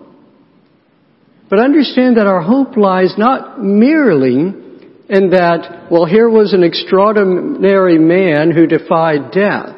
But 1.49 1.59
understand 1.59 2.17
that 2.17 2.29
our 2.29 2.41
hope 2.41 2.77
lies 2.77 3.15
not 3.19 3.61
merely 3.63 4.55
in 5.11 5.31
that, 5.31 5.89
well, 5.91 6.07
here 6.07 6.31
was 6.31 6.53
an 6.53 6.63
extraordinary 6.63 7.99
man 7.99 8.53
who 8.53 8.67
defied 8.67 9.33
death. 9.33 9.77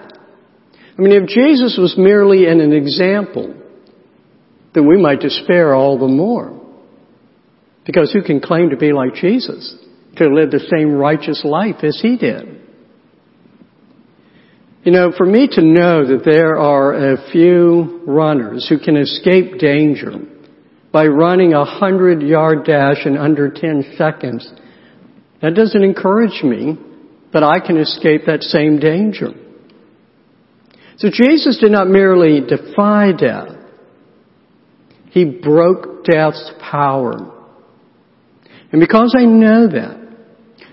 I 0.97 1.01
mean, 1.01 1.12
if 1.12 1.28
Jesus 1.28 1.78
was 1.80 1.95
merely 1.97 2.47
an 2.47 2.61
example, 2.72 3.55
then 4.74 4.87
we 4.87 5.01
might 5.01 5.20
despair 5.20 5.74
all 5.74 5.99
the 5.99 6.09
more. 6.09 6.61
Because 7.85 8.12
who 8.12 8.22
can 8.22 8.41
claim 8.41 8.70
to 8.70 8.76
be 8.76 8.93
like 8.93 9.14
Jesus? 9.14 9.76
to 10.16 10.28
live 10.28 10.51
the 10.51 10.66
same 10.70 10.93
righteous 10.93 11.43
life 11.45 11.83
as 11.83 11.99
he 12.01 12.16
did. 12.16 12.61
You 14.85 14.93
know, 14.93 15.12
for 15.16 15.24
me 15.24 15.49
to 15.53 15.62
know 15.62 16.07
that 16.07 16.24
there 16.24 16.59
are 16.59 17.12
a 17.12 17.30
few 17.30 18.03
runners 18.07 18.66
who 18.68 18.78
can 18.78 18.97
escape 18.97 19.59
danger 19.59 20.12
by 20.93 21.07
running 21.07 21.55
a 21.55 21.64
hundred 21.64 22.20
yard 22.20 22.64
dash 22.64 23.07
in 23.07 23.16
under 23.16 23.49
10 23.49 23.95
seconds, 23.97 24.53
that 25.43 25.55
doesn't 25.55 25.82
encourage 25.82 26.43
me 26.43 26.78
that 27.32 27.43
I 27.43 27.59
can 27.64 27.76
escape 27.78 28.22
that 28.26 28.43
same 28.43 28.78
danger. 28.78 29.30
So 30.99 31.09
Jesus 31.12 31.59
did 31.59 31.72
not 31.72 31.88
merely 31.88 32.40
defy 32.40 33.12
death. 33.12 33.49
He 35.11 35.24
broke 35.24 36.05
death's 36.05 36.53
power. 36.61 37.14
And 38.70 38.80
because 38.80 39.14
I 39.18 39.24
know 39.24 39.66
that, 39.66 39.99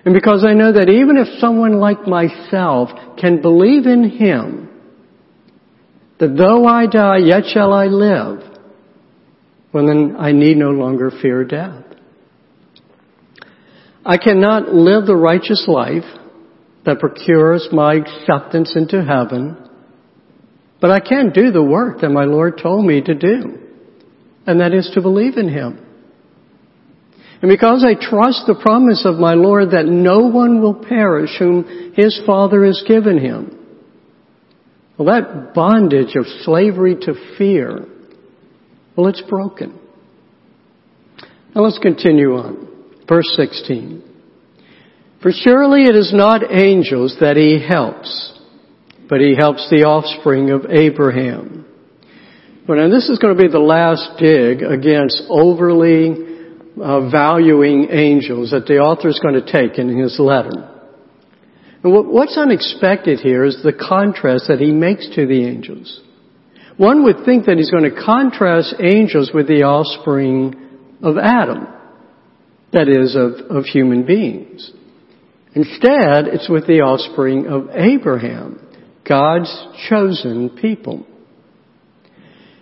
and 0.06 0.14
because 0.14 0.46
I 0.48 0.54
know 0.54 0.72
that 0.72 0.90
even 0.90 1.18
if 1.18 1.40
someone 1.40 1.80
like 1.80 2.08
myself 2.08 2.90
can 3.20 3.42
believe 3.42 3.86
in 3.86 4.10
Him, 4.10 4.70
that 6.20 6.36
though 6.38 6.66
I 6.66 6.86
die, 6.86 7.18
yet 7.18 7.44
shall 7.52 7.74
I 7.74 7.86
live, 7.86 8.44
well 9.74 9.88
then 9.88 10.16
I 10.18 10.32
need 10.32 10.58
no 10.58 10.70
longer 10.70 11.12
fear 11.22 11.44
death. 11.44 11.84
I 14.06 14.18
cannot 14.18 14.74
live 14.74 15.06
the 15.06 15.16
righteous 15.16 15.66
life 15.68 16.06
that 16.86 17.00
procures 17.00 17.68
my 17.72 17.96
acceptance 17.96 18.76
into 18.76 19.04
heaven, 19.04 19.58
but 20.80 20.92
I 20.92 21.00
can 21.00 21.32
do 21.34 21.52
the 21.52 21.64
work 21.64 22.02
that 22.02 22.10
my 22.10 22.24
Lord 22.24 22.60
told 22.62 22.86
me 22.86 23.02
to 23.02 23.14
do, 23.14 23.60
and 24.48 24.62
that 24.62 24.74
is 24.74 24.90
to 24.94 25.02
believe 25.02 25.38
in 25.38 25.50
Him. 25.50 25.86
And 27.42 27.50
because 27.50 27.86
I 27.86 27.94
trust 27.94 28.44
the 28.48 28.60
promise 28.62 29.06
of 29.06 29.16
my 29.16 29.34
Lord 29.34 29.72
that 29.72 29.86
no 29.86 30.28
one 30.28 30.62
will 30.62 30.74
perish 30.74 31.32
whom 31.40 31.94
his 31.96 32.22
Father 32.26 32.66
has 32.66 32.84
given 32.86 33.18
him. 33.18 33.56
Well, 34.98 35.08
that 35.08 35.54
bondage 35.54 36.16
of 36.16 36.26
slavery 36.44 36.96
to 37.02 37.14
fear, 37.38 37.86
well, 38.98 39.08
it's 39.08 39.22
broken. 39.22 39.80
Now 41.56 41.62
let's 41.62 41.80
continue 41.80 42.34
on. 42.34 42.79
Verse 43.10 43.34
16. 43.36 44.04
For 45.22 45.32
surely 45.32 45.84
it 45.84 45.96
is 45.96 46.14
not 46.14 46.44
angels 46.50 47.18
that 47.20 47.36
he 47.36 47.60
helps, 47.60 48.40
but 49.10 49.20
he 49.20 49.36
helps 49.38 49.68
the 49.70 49.84
offspring 49.84 50.52
of 50.52 50.68
Abraham. 50.70 51.66
Well, 52.68 52.78
now 52.78 52.90
this 52.90 53.10
is 53.10 53.18
going 53.18 53.36
to 53.36 53.44
be 53.44 53.52
the 53.52 53.60
last 53.60 54.20
dig 54.20 54.62
against 54.62 55.24
overly 55.28 56.30
uh, 56.80 57.10
valuing 57.10 57.88
angels 57.90 58.52
that 58.52 58.68
the 58.68 58.78
author 58.78 59.10
is 59.10 59.20
going 59.20 59.34
to 59.34 59.52
take 59.52 59.80
in 59.80 59.98
his 59.98 60.18
letter. 60.20 60.70
And 61.84 62.14
what's 62.14 62.38
unexpected 62.38 63.20
here 63.20 63.44
is 63.44 63.62
the 63.64 63.74
contrast 63.74 64.48
that 64.50 64.60
he 64.60 64.72
makes 64.72 65.10
to 65.16 65.26
the 65.26 65.46
angels. 65.46 66.02
One 66.78 67.04
would 67.06 67.26
think 67.26 67.46
that 67.46 67.58
he's 67.58 67.72
going 67.72 67.90
to 67.90 68.06
contrast 68.06 68.76
angels 68.80 69.32
with 69.34 69.48
the 69.48 69.64
offspring 69.64 70.54
of 71.02 71.18
Adam, 71.18 71.68
that 72.72 72.88
is, 72.88 73.16
of, 73.16 73.56
of 73.56 73.66
human 73.66 74.06
beings. 74.06 74.72
Instead, 75.54 76.28
it's 76.28 76.50
with 76.50 76.68
the 76.68 76.82
offspring 76.82 77.48
of 77.48 77.70
Abraham, 77.72 78.60
God's 79.08 79.52
chosen 79.90 80.52
people. 80.62 81.06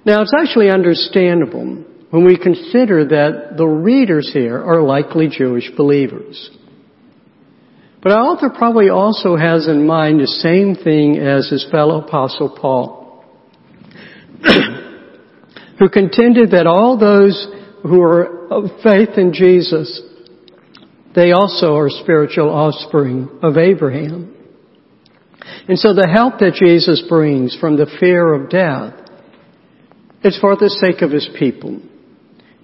Now, 0.05 0.21
it's 0.21 0.33
actually 0.39 0.69
understandable 0.69 1.83
when 2.09 2.25
we 2.25 2.37
consider 2.37 3.05
that 3.09 3.57
the 3.57 3.67
readers 3.67 4.31
here 4.33 4.57
are 4.57 4.81
likely 4.81 5.27
Jewish 5.27 5.69
believers. 5.75 6.49
But 8.01 8.13
our 8.13 8.21
author 8.21 8.49
probably 8.49 8.89
also 8.89 9.35
has 9.35 9.67
in 9.67 9.85
mind 9.85 10.21
the 10.21 10.27
same 10.27 10.75
thing 10.75 11.17
as 11.17 11.49
his 11.49 11.67
fellow 11.69 12.01
apostle 12.05 12.55
Paul, 12.57 13.25
who 15.79 15.89
contended 15.89 16.51
that 16.51 16.67
all 16.67 16.97
those 16.97 17.47
who 17.87 18.01
are 18.01 18.47
of 18.51 18.65
faith 18.83 19.17
in 19.17 19.33
Jesus, 19.33 20.01
they 21.15 21.31
also 21.31 21.75
are 21.75 21.89
spiritual 21.89 22.49
offspring 22.49 23.39
of 23.41 23.57
Abraham. 23.57 24.35
And 25.67 25.77
so 25.79 25.93
the 25.93 26.07
help 26.07 26.39
that 26.39 26.53
Jesus 26.53 27.03
brings 27.09 27.57
from 27.59 27.77
the 27.77 27.89
fear 27.99 28.33
of 28.33 28.49
death 28.49 28.93
is 30.23 30.37
for 30.39 30.55
the 30.55 30.69
sake 30.69 31.01
of 31.01 31.11
his 31.11 31.29
people. 31.37 31.79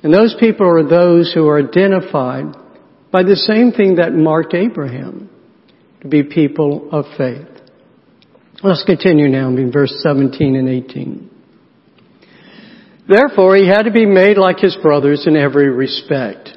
And 0.03 0.13
those 0.13 0.36
people 0.39 0.67
are 0.67 0.88
those 0.88 1.32
who 1.34 1.47
are 1.47 1.59
identified 1.59 2.55
by 3.11 3.24
the 3.24 3.36
same 3.36 3.71
thing 3.71 3.95
that 3.95 4.13
marked 4.13 4.53
Abraham, 4.53 5.30
to 6.01 6.07
be 6.07 6.24
people 6.24 6.89
of 6.91 7.05
faith. 7.17 7.47
Let's 8.63 8.84
continue 8.86 9.30
now 9.30 9.49
in 9.49 9.71
verse 9.71 9.93
17 10.01 10.55
and 10.55 10.67
18. 10.67 11.30
Therefore, 13.07 13.55
he 13.55 13.67
had 13.67 13.83
to 13.83 13.91
be 13.91 14.05
made 14.05 14.37
like 14.37 14.59
his 14.59 14.77
brothers 14.81 15.25
in 15.27 15.35
every 15.35 15.69
respect, 15.69 16.49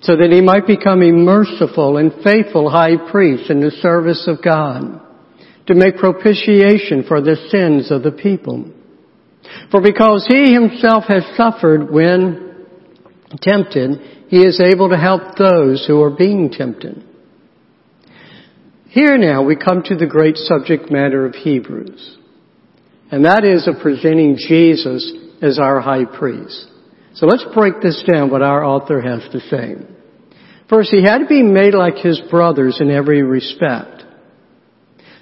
so 0.00 0.16
that 0.16 0.32
he 0.32 0.40
might 0.40 0.66
become 0.66 1.02
a 1.02 1.12
merciful 1.12 1.96
and 1.96 2.12
faithful 2.24 2.68
high 2.68 2.96
priest 3.10 3.50
in 3.50 3.60
the 3.60 3.70
service 3.70 4.26
of 4.26 4.42
God, 4.42 5.00
to 5.66 5.74
make 5.74 5.96
propitiation 5.96 7.04
for 7.06 7.20
the 7.20 7.36
sins 7.50 7.90
of 7.90 8.02
the 8.02 8.12
people. 8.12 8.72
For 9.70 9.80
because 9.80 10.26
he 10.28 10.52
himself 10.52 11.04
has 11.08 11.24
suffered 11.36 11.90
when 11.90 12.66
tempted, 13.40 14.26
he 14.28 14.38
is 14.38 14.60
able 14.60 14.90
to 14.90 14.98
help 14.98 15.36
those 15.36 15.84
who 15.86 16.02
are 16.02 16.10
being 16.10 16.50
tempted. 16.50 17.04
Here 18.88 19.18
now 19.18 19.44
we 19.44 19.56
come 19.56 19.82
to 19.84 19.96
the 19.96 20.06
great 20.06 20.36
subject 20.36 20.90
matter 20.90 21.26
of 21.26 21.34
Hebrews. 21.34 22.18
And 23.10 23.24
that 23.24 23.44
is 23.44 23.68
of 23.68 23.80
presenting 23.80 24.36
Jesus 24.36 25.12
as 25.42 25.58
our 25.58 25.80
high 25.80 26.04
priest. 26.04 26.68
So 27.14 27.26
let's 27.26 27.44
break 27.54 27.80
this 27.80 28.02
down, 28.10 28.30
what 28.30 28.42
our 28.42 28.64
author 28.64 29.00
has 29.00 29.22
to 29.32 29.40
say. 29.40 29.74
First, 30.68 30.90
he 30.90 31.02
had 31.02 31.18
to 31.18 31.26
be 31.26 31.42
made 31.42 31.74
like 31.74 31.96
his 31.96 32.20
brothers 32.30 32.78
in 32.80 32.90
every 32.90 33.22
respect. 33.22 34.02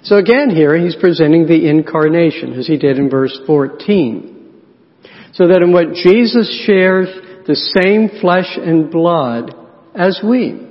So 0.03 0.17
again 0.17 0.49
here, 0.49 0.77
he's 0.77 0.95
presenting 0.95 1.47
the 1.47 1.69
incarnation, 1.69 2.53
as 2.53 2.67
he 2.67 2.77
did 2.77 2.97
in 2.97 3.09
verse 3.09 3.37
14. 3.47 4.61
So 5.33 5.47
that 5.47 5.61
in 5.61 5.71
what 5.71 5.93
Jesus 5.93 6.63
shares 6.65 7.07
the 7.47 7.55
same 7.55 8.21
flesh 8.21 8.57
and 8.57 8.91
blood 8.91 9.53
as 9.93 10.19
we. 10.23 10.67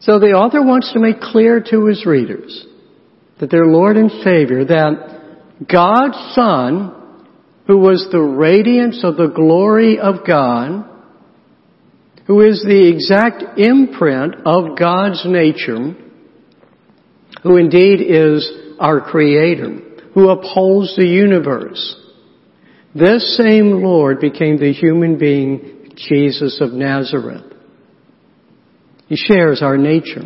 So 0.00 0.18
the 0.18 0.32
author 0.32 0.62
wants 0.62 0.92
to 0.92 1.00
make 1.00 1.20
clear 1.20 1.60
to 1.70 1.86
his 1.86 2.06
readers 2.06 2.66
that 3.40 3.50
their 3.50 3.66
Lord 3.66 3.96
and 3.96 4.10
Savior, 4.22 4.64
that 4.64 5.66
God's 5.70 6.34
Son, 6.34 6.97
who 7.68 7.76
was 7.76 8.08
the 8.10 8.20
radiance 8.20 9.04
of 9.04 9.16
the 9.16 9.28
glory 9.28 9.98
of 9.98 10.26
God, 10.26 10.88
who 12.26 12.40
is 12.40 12.64
the 12.66 12.88
exact 12.88 13.58
imprint 13.58 14.34
of 14.46 14.78
God's 14.78 15.22
nature, 15.26 15.94
who 17.42 17.56
indeed 17.56 18.00
is 18.00 18.50
our 18.80 19.02
Creator, 19.02 19.80
who 20.14 20.30
upholds 20.30 20.96
the 20.96 21.06
universe. 21.06 21.94
This 22.94 23.36
same 23.36 23.82
Lord 23.82 24.18
became 24.18 24.56
the 24.56 24.72
human 24.72 25.18
being, 25.18 25.92
Jesus 25.94 26.60
of 26.62 26.72
Nazareth. 26.72 27.52
He 29.08 29.16
shares 29.16 29.62
our 29.62 29.76
nature. 29.76 30.24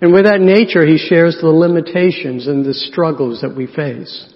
And 0.00 0.12
with 0.12 0.24
that 0.24 0.40
nature, 0.40 0.84
he 0.84 0.98
shares 0.98 1.38
the 1.40 1.48
limitations 1.48 2.48
and 2.48 2.64
the 2.64 2.74
struggles 2.74 3.42
that 3.42 3.56
we 3.56 3.68
face. 3.68 4.33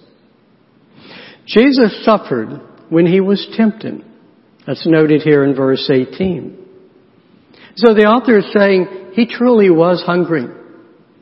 Jesus 1.49 2.05
suffered 2.05 2.61
when 2.89 3.07
he 3.07 3.21
was 3.21 3.45
tempted. 3.57 4.05
That's 4.67 4.85
noted 4.85 5.23
here 5.23 5.43
in 5.43 5.55
verse 5.55 5.89
18. 5.91 6.57
So 7.75 7.95
the 7.95 8.05
author 8.05 8.37
is 8.37 8.53
saying 8.53 9.13
he 9.13 9.25
truly 9.25 9.71
was 9.71 10.03
hungry. 10.05 10.45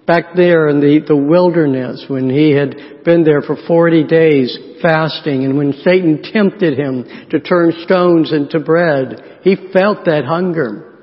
Back 0.05 0.35
there 0.35 0.67
in 0.67 0.81
the, 0.81 0.99
the 1.07 1.15
wilderness 1.15 2.05
when 2.09 2.29
he 2.29 2.51
had 2.51 3.05
been 3.05 3.23
there 3.23 3.41
for 3.41 3.55
40 3.67 4.03
days 4.03 4.57
fasting 4.81 5.45
and 5.45 5.57
when 5.57 5.73
Satan 5.83 6.21
tempted 6.21 6.77
him 6.77 7.05
to 7.29 7.39
turn 7.39 7.71
stones 7.85 8.33
into 8.33 8.59
bread, 8.59 9.39
he 9.43 9.55
felt 9.71 10.05
that 10.05 10.25
hunger. 10.25 10.93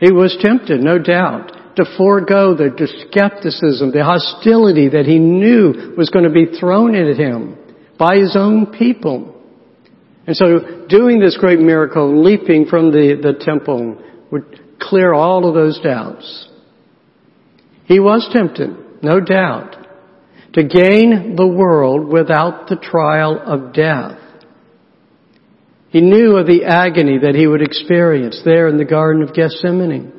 He 0.00 0.12
was 0.12 0.36
tempted, 0.40 0.80
no 0.80 0.98
doubt, 0.98 1.76
to 1.76 1.84
forego 1.96 2.54
the, 2.54 2.70
the 2.70 2.86
skepticism, 3.08 3.90
the 3.90 4.04
hostility 4.04 4.90
that 4.90 5.06
he 5.06 5.18
knew 5.18 5.94
was 5.96 6.10
going 6.10 6.24
to 6.24 6.30
be 6.30 6.56
thrown 6.58 6.94
at 6.94 7.16
him 7.16 7.58
by 7.98 8.16
his 8.16 8.36
own 8.36 8.66
people. 8.66 9.30
And 10.26 10.36
so 10.36 10.86
doing 10.88 11.20
this 11.20 11.36
great 11.36 11.60
miracle, 11.60 12.22
leaping 12.22 12.66
from 12.66 12.90
the, 12.90 13.18
the 13.20 13.44
temple, 13.44 14.02
would 14.30 14.78
clear 14.80 15.12
all 15.12 15.46
of 15.46 15.54
those 15.54 15.80
doubts. 15.80 16.48
He 17.86 18.00
was 18.00 18.28
tempted, 18.32 19.02
no 19.02 19.20
doubt, 19.20 19.76
to 20.54 20.62
gain 20.62 21.36
the 21.36 21.46
world 21.46 22.10
without 22.10 22.68
the 22.68 22.76
trial 22.76 23.40
of 23.44 23.74
death. 23.74 24.18
He 25.90 26.00
knew 26.00 26.36
of 26.36 26.46
the 26.46 26.64
agony 26.64 27.18
that 27.18 27.34
he 27.34 27.46
would 27.46 27.62
experience 27.62 28.40
there 28.44 28.68
in 28.68 28.78
the 28.78 28.84
Garden 28.84 29.22
of 29.22 29.34
Gethsemane 29.34 30.12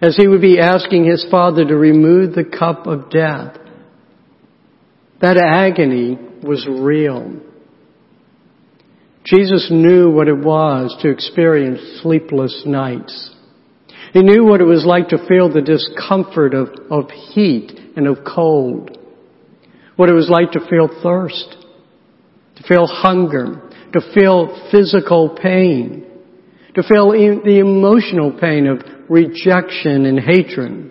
as 0.00 0.16
he 0.16 0.28
would 0.28 0.40
be 0.40 0.58
asking 0.58 1.04
his 1.04 1.26
Father 1.30 1.64
to 1.64 1.76
remove 1.76 2.34
the 2.34 2.44
cup 2.44 2.86
of 2.86 3.10
death. 3.10 3.56
That 5.20 5.36
agony 5.36 6.18
was 6.42 6.66
real. 6.68 7.40
Jesus 9.24 9.68
knew 9.70 10.10
what 10.10 10.28
it 10.28 10.38
was 10.38 10.96
to 11.02 11.10
experience 11.10 12.00
sleepless 12.02 12.62
nights. 12.66 13.34
He 14.12 14.22
knew 14.22 14.44
what 14.44 14.60
it 14.60 14.64
was 14.64 14.84
like 14.84 15.08
to 15.08 15.26
feel 15.28 15.52
the 15.52 15.60
discomfort 15.60 16.54
of, 16.54 16.68
of 16.90 17.10
heat 17.10 17.72
and 17.96 18.06
of 18.06 18.18
cold. 18.26 18.96
What 19.96 20.08
it 20.08 20.14
was 20.14 20.30
like 20.30 20.52
to 20.52 20.60
feel 20.68 20.88
thirst, 21.02 21.56
to 22.56 22.62
feel 22.66 22.86
hunger, 22.86 23.70
to 23.92 24.00
feel 24.14 24.68
physical 24.70 25.36
pain, 25.40 26.06
to 26.74 26.82
feel 26.82 27.10
the 27.10 27.58
emotional 27.60 28.32
pain 28.32 28.66
of 28.66 28.82
rejection 29.08 30.06
and 30.06 30.18
hatred, 30.18 30.90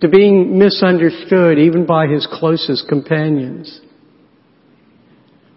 to 0.00 0.08
being 0.08 0.58
misunderstood 0.58 1.58
even 1.58 1.86
by 1.86 2.06
his 2.06 2.26
closest 2.30 2.88
companions. 2.88 3.80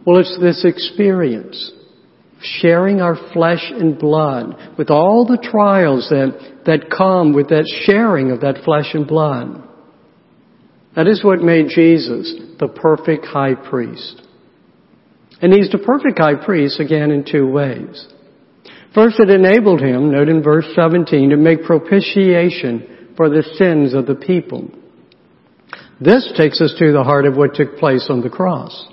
Well, 0.05 0.19
it's 0.19 0.37
this 0.39 0.65
experience, 0.65 1.71
sharing 2.41 3.01
our 3.01 3.15
flesh 3.33 3.69
and 3.69 3.99
blood 3.99 4.77
with 4.77 4.89
all 4.89 5.25
the 5.25 5.37
trials 5.37 6.09
that, 6.09 6.61
that 6.65 6.89
come 6.95 7.33
with 7.33 7.49
that 7.49 7.71
sharing 7.85 8.31
of 8.31 8.41
that 8.41 8.63
flesh 8.65 8.93
and 8.93 9.07
blood. 9.07 9.63
That 10.95 11.07
is 11.07 11.23
what 11.23 11.39
made 11.39 11.67
Jesus 11.69 12.33
the 12.59 12.67
perfect 12.67 13.25
high 13.25 13.55
priest. 13.55 14.21
And 15.41 15.53
he's 15.53 15.71
the 15.71 15.79
perfect 15.79 16.19
high 16.19 16.43
priest 16.43 16.79
again 16.79 17.11
in 17.11 17.25
two 17.25 17.47
ways. 17.47 18.07
First, 18.93 19.19
it 19.19 19.29
enabled 19.29 19.81
him, 19.81 20.11
note 20.11 20.27
in 20.27 20.43
verse 20.43 20.65
17, 20.75 21.29
to 21.29 21.37
make 21.37 21.63
propitiation 21.63 23.13
for 23.15 23.29
the 23.29 23.43
sins 23.57 23.93
of 23.93 24.05
the 24.05 24.15
people. 24.15 24.69
This 25.99 26.31
takes 26.35 26.59
us 26.59 26.75
to 26.79 26.91
the 26.91 27.03
heart 27.03 27.25
of 27.25 27.37
what 27.37 27.53
took 27.53 27.77
place 27.77 28.07
on 28.09 28.21
the 28.21 28.29
cross. 28.29 28.87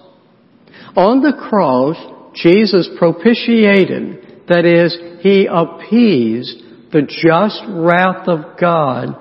On 0.97 1.21
the 1.21 1.33
cross, 1.49 1.97
Jesus 2.35 2.89
propitiated, 2.99 4.45
that 4.49 4.65
is, 4.65 4.97
he 5.21 5.47
appeased 5.47 6.63
the 6.93 7.03
just 7.03 7.63
wrath 7.69 8.29
of 8.29 8.59
God 8.59 9.17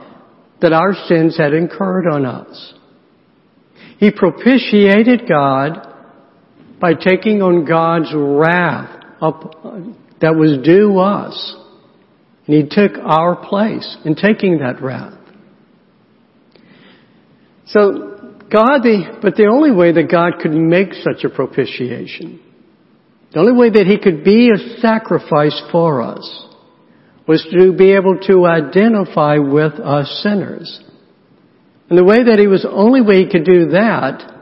that 0.61 0.73
our 0.73 0.93
sins 1.07 1.37
had 1.37 1.53
incurred 1.53 2.07
on 2.07 2.25
us. 2.25 2.73
He 3.99 4.11
propitiated 4.11 5.27
God 5.27 5.95
by 6.79 6.93
taking 6.93 7.41
on 7.41 7.65
God's 7.65 8.11
wrath 8.13 9.03
that 10.21 10.35
was 10.35 10.59
due 10.63 10.97
us. 10.99 11.55
And 12.45 12.55
He 12.55 12.63
took 12.63 12.97
our 13.03 13.35
place 13.35 13.97
in 14.05 14.15
taking 14.15 14.59
that 14.59 14.81
wrath. 14.81 15.13
So 17.67 18.16
God, 18.51 18.83
the, 18.83 19.19
but 19.21 19.35
the 19.35 19.47
only 19.47 19.71
way 19.71 19.91
that 19.91 20.09
God 20.09 20.39
could 20.41 20.51
make 20.51 20.93
such 20.93 21.23
a 21.23 21.29
propitiation, 21.29 22.41
the 23.33 23.39
only 23.39 23.53
way 23.53 23.69
that 23.69 23.85
He 23.87 23.97
could 23.99 24.23
be 24.23 24.49
a 24.49 24.79
sacrifice 24.79 25.61
for 25.71 26.01
us, 26.01 26.45
was 27.27 27.45
to 27.51 27.73
be 27.73 27.91
able 27.91 28.17
to 28.19 28.45
identify 28.45 29.37
with 29.37 29.73
us 29.73 30.21
sinners. 30.23 30.81
And 31.89 31.97
the 31.97 32.05
way 32.05 32.23
that 32.23 32.39
He 32.39 32.47
was, 32.47 32.65
only 32.69 33.01
way 33.01 33.25
He 33.25 33.29
could 33.29 33.43
do 33.43 33.69
that 33.71 34.33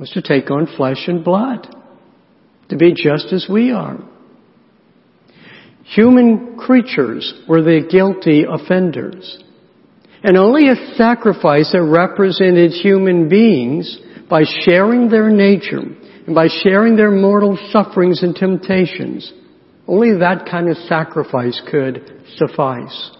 was 0.00 0.10
to 0.10 0.22
take 0.22 0.50
on 0.50 0.66
flesh 0.76 1.04
and 1.06 1.24
blood, 1.24 1.68
to 2.70 2.76
be 2.76 2.92
just 2.92 3.32
as 3.32 3.46
we 3.48 3.70
are. 3.70 3.98
Human 5.94 6.56
creatures 6.56 7.34
were 7.48 7.62
the 7.62 7.86
guilty 7.88 8.44
offenders. 8.48 9.42
And 10.24 10.36
only 10.36 10.68
a 10.68 10.94
sacrifice 10.96 11.72
that 11.72 11.82
represented 11.82 12.70
human 12.70 13.28
beings 13.28 13.98
by 14.30 14.42
sharing 14.64 15.08
their 15.08 15.30
nature 15.30 15.80
and 16.26 16.34
by 16.34 16.46
sharing 16.62 16.96
their 16.96 17.10
mortal 17.10 17.58
sufferings 17.70 18.22
and 18.22 18.34
temptations, 18.34 19.32
only 19.88 20.18
that 20.18 20.46
kind 20.48 20.68
of 20.70 20.76
sacrifice 20.88 21.60
could 21.68 22.22
suffice. 22.36 23.10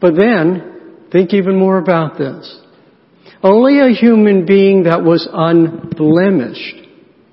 But 0.00 0.14
then, 0.16 1.08
think 1.10 1.34
even 1.34 1.58
more 1.58 1.78
about 1.78 2.18
this. 2.18 2.60
Only 3.42 3.80
a 3.80 3.94
human 3.94 4.46
being 4.46 4.84
that 4.84 5.02
was 5.02 5.28
unblemished 5.32 6.86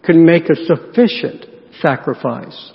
could 0.03 0.15
make 0.15 0.49
a 0.49 0.55
sufficient 0.55 1.45
sacrifice. 1.81 2.71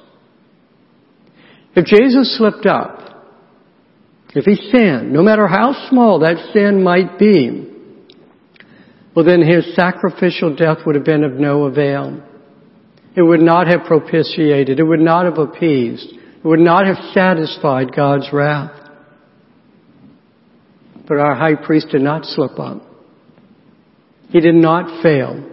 If 1.74 1.86
Jesus 1.86 2.36
slipped 2.36 2.66
up, 2.66 3.09
if 4.34 4.44
he 4.44 4.54
sinned, 4.70 5.12
no 5.12 5.22
matter 5.22 5.46
how 5.48 5.88
small 5.88 6.20
that 6.20 6.52
sin 6.52 6.82
might 6.82 7.18
be, 7.18 7.66
well 9.14 9.24
then 9.24 9.42
his 9.42 9.74
sacrificial 9.74 10.54
death 10.54 10.78
would 10.86 10.94
have 10.94 11.04
been 11.04 11.24
of 11.24 11.32
no 11.32 11.64
avail. 11.64 12.22
It 13.16 13.22
would 13.22 13.40
not 13.40 13.66
have 13.66 13.84
propitiated, 13.86 14.78
it 14.78 14.84
would 14.84 15.00
not 15.00 15.24
have 15.24 15.38
appeased, 15.38 16.12
it 16.12 16.44
would 16.44 16.60
not 16.60 16.86
have 16.86 17.12
satisfied 17.12 17.94
God's 17.94 18.28
wrath. 18.32 18.70
But 21.08 21.18
our 21.18 21.34
high 21.34 21.56
priest 21.56 21.88
did 21.90 22.02
not 22.02 22.24
slip 22.24 22.58
up. 22.60 22.82
He 24.28 24.40
did 24.40 24.54
not 24.54 25.02
fail. 25.02 25.44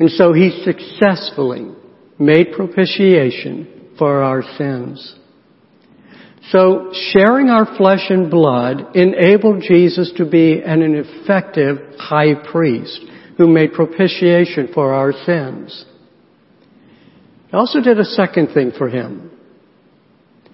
And 0.00 0.10
so 0.10 0.32
he 0.32 0.64
successfully 0.64 1.70
made 2.18 2.52
propitiation 2.52 3.94
for 3.96 4.24
our 4.24 4.42
sins. 4.58 5.16
So 6.52 6.92
sharing 7.12 7.48
our 7.48 7.64
flesh 7.78 8.10
and 8.10 8.30
blood 8.30 8.94
enabled 8.94 9.62
Jesus 9.66 10.12
to 10.18 10.26
be 10.28 10.60
an 10.62 10.82
effective 10.82 11.78
high 11.98 12.34
priest 12.52 13.00
who 13.38 13.48
made 13.48 13.72
propitiation 13.72 14.68
for 14.74 14.92
our 14.92 15.12
sins. 15.24 15.86
It 17.48 17.56
also 17.56 17.80
did 17.80 17.98
a 17.98 18.04
second 18.04 18.52
thing 18.52 18.72
for 18.76 18.90
him. 18.90 19.30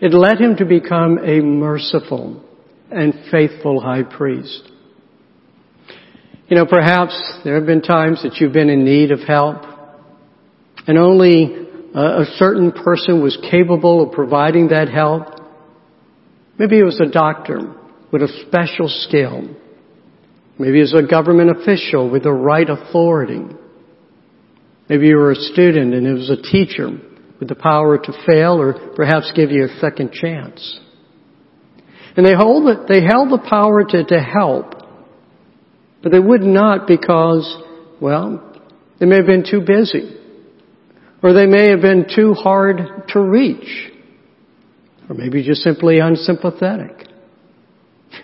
It 0.00 0.14
led 0.14 0.40
him 0.40 0.54
to 0.58 0.64
become 0.64 1.18
a 1.18 1.40
merciful 1.40 2.44
and 2.92 3.12
faithful 3.32 3.80
high 3.80 4.04
priest. 4.04 4.70
You 6.46 6.56
know, 6.58 6.66
perhaps 6.66 7.40
there 7.42 7.56
have 7.56 7.66
been 7.66 7.82
times 7.82 8.22
that 8.22 8.36
you've 8.36 8.52
been 8.52 8.70
in 8.70 8.84
need 8.84 9.10
of 9.10 9.18
help 9.20 9.64
and 10.86 10.96
only 10.96 11.66
a 11.92 12.24
certain 12.36 12.70
person 12.70 13.20
was 13.20 13.36
capable 13.50 14.06
of 14.06 14.12
providing 14.12 14.68
that 14.68 14.88
help. 14.88 15.34
Maybe 16.58 16.78
it 16.78 16.84
was 16.84 17.00
a 17.00 17.10
doctor 17.10 17.74
with 18.10 18.22
a 18.22 18.44
special 18.46 18.88
skill. 18.88 19.48
Maybe 20.58 20.78
it 20.78 20.82
was 20.82 20.94
a 20.94 21.06
government 21.08 21.50
official 21.50 22.10
with 22.10 22.24
the 22.24 22.32
right 22.32 22.68
authority. 22.68 23.44
Maybe 24.88 25.06
you 25.06 25.16
were 25.16 25.32
a 25.32 25.36
student 25.36 25.94
and 25.94 26.06
it 26.06 26.12
was 26.14 26.30
a 26.30 26.42
teacher 26.42 26.88
with 27.38 27.48
the 27.48 27.54
power 27.54 27.98
to 27.98 28.12
fail 28.26 28.60
or 28.60 28.94
perhaps 28.96 29.32
give 29.36 29.50
you 29.50 29.66
a 29.66 29.80
second 29.80 30.12
chance. 30.12 30.80
And 32.16 32.26
they 32.26 32.34
hold 32.34 32.68
it, 32.68 32.88
they 32.88 33.04
held 33.04 33.30
the 33.30 33.46
power 33.48 33.84
to, 33.84 34.04
to 34.04 34.20
help, 34.20 34.74
but 36.02 36.10
they 36.10 36.18
would 36.18 36.42
not 36.42 36.88
because, 36.88 37.62
well, 38.00 38.60
they 38.98 39.06
may 39.06 39.16
have 39.16 39.26
been 39.26 39.44
too 39.48 39.60
busy. 39.60 40.16
Or 41.22 41.32
they 41.32 41.46
may 41.46 41.70
have 41.70 41.80
been 41.80 42.06
too 42.14 42.34
hard 42.34 42.80
to 43.08 43.20
reach. 43.20 43.92
Or 45.08 45.14
maybe 45.14 45.42
just 45.42 45.62
simply 45.62 45.98
unsympathetic. 46.00 47.08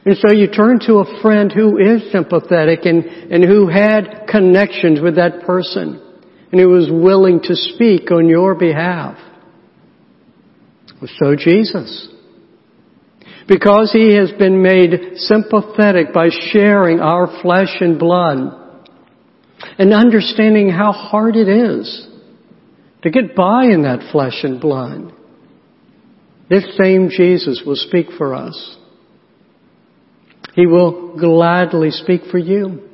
And 0.05 0.17
so 0.19 0.33
you 0.33 0.49
turn 0.49 0.81
to 0.87 0.97
a 0.97 1.23
friend 1.23 1.51
who 1.51 1.79
is 1.79 2.11
sympathetic 2.13 2.81
and, 2.85 3.05
and 3.05 3.45
who 3.45 3.69
had 3.69 4.27
connections 4.29 5.01
with 5.01 5.17
that 5.17 5.43
person 5.47 6.01
and 6.53 6.61
who 6.61 6.69
was 6.69 6.91
willing 6.91 7.41
to 7.43 7.55
speak 7.55 8.11
on 8.11 8.29
your 8.29 8.55
behalf. 8.55 9.19
So 11.19 11.37
Jesus. 11.37 12.09
Because 13.49 13.93
he 13.93 14.15
has 14.17 14.31
been 14.33 14.63
made 14.63 15.17
sympathetic 15.17 16.13
by 16.15 16.29
sharing 16.53 17.01
our 17.01 17.41
flesh 17.43 17.77
and 17.81 17.99
blood 17.99 18.61
and 19.79 19.93
understanding 19.93 20.71
how 20.71 20.93
hard 20.93 21.37
it 21.37 21.49
is 21.49 22.09
to 23.03 23.11
get 23.11 23.35
by 23.35 23.65
in 23.65 23.83
that 23.83 24.11
flesh 24.13 24.41
and 24.43 24.61
blood. 24.61 25.14
This 26.49 26.65
same 26.77 27.09
Jesus 27.09 27.63
will 27.65 27.77
speak 27.77 28.07
for 28.19 28.35
us. 28.35 28.77
He 30.55 30.67
will 30.67 31.19
gladly 31.19 31.91
speak 31.91 32.23
for 32.31 32.39
you 32.39 32.89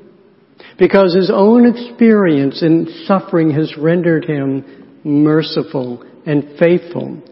because 0.79 1.15
his 1.15 1.31
own 1.33 1.67
experience 1.67 2.63
in 2.63 3.05
suffering 3.07 3.51
has 3.51 3.77
rendered 3.77 4.25
him 4.25 5.01
merciful 5.05 6.05
and 6.27 6.59
faithful. 6.59 7.23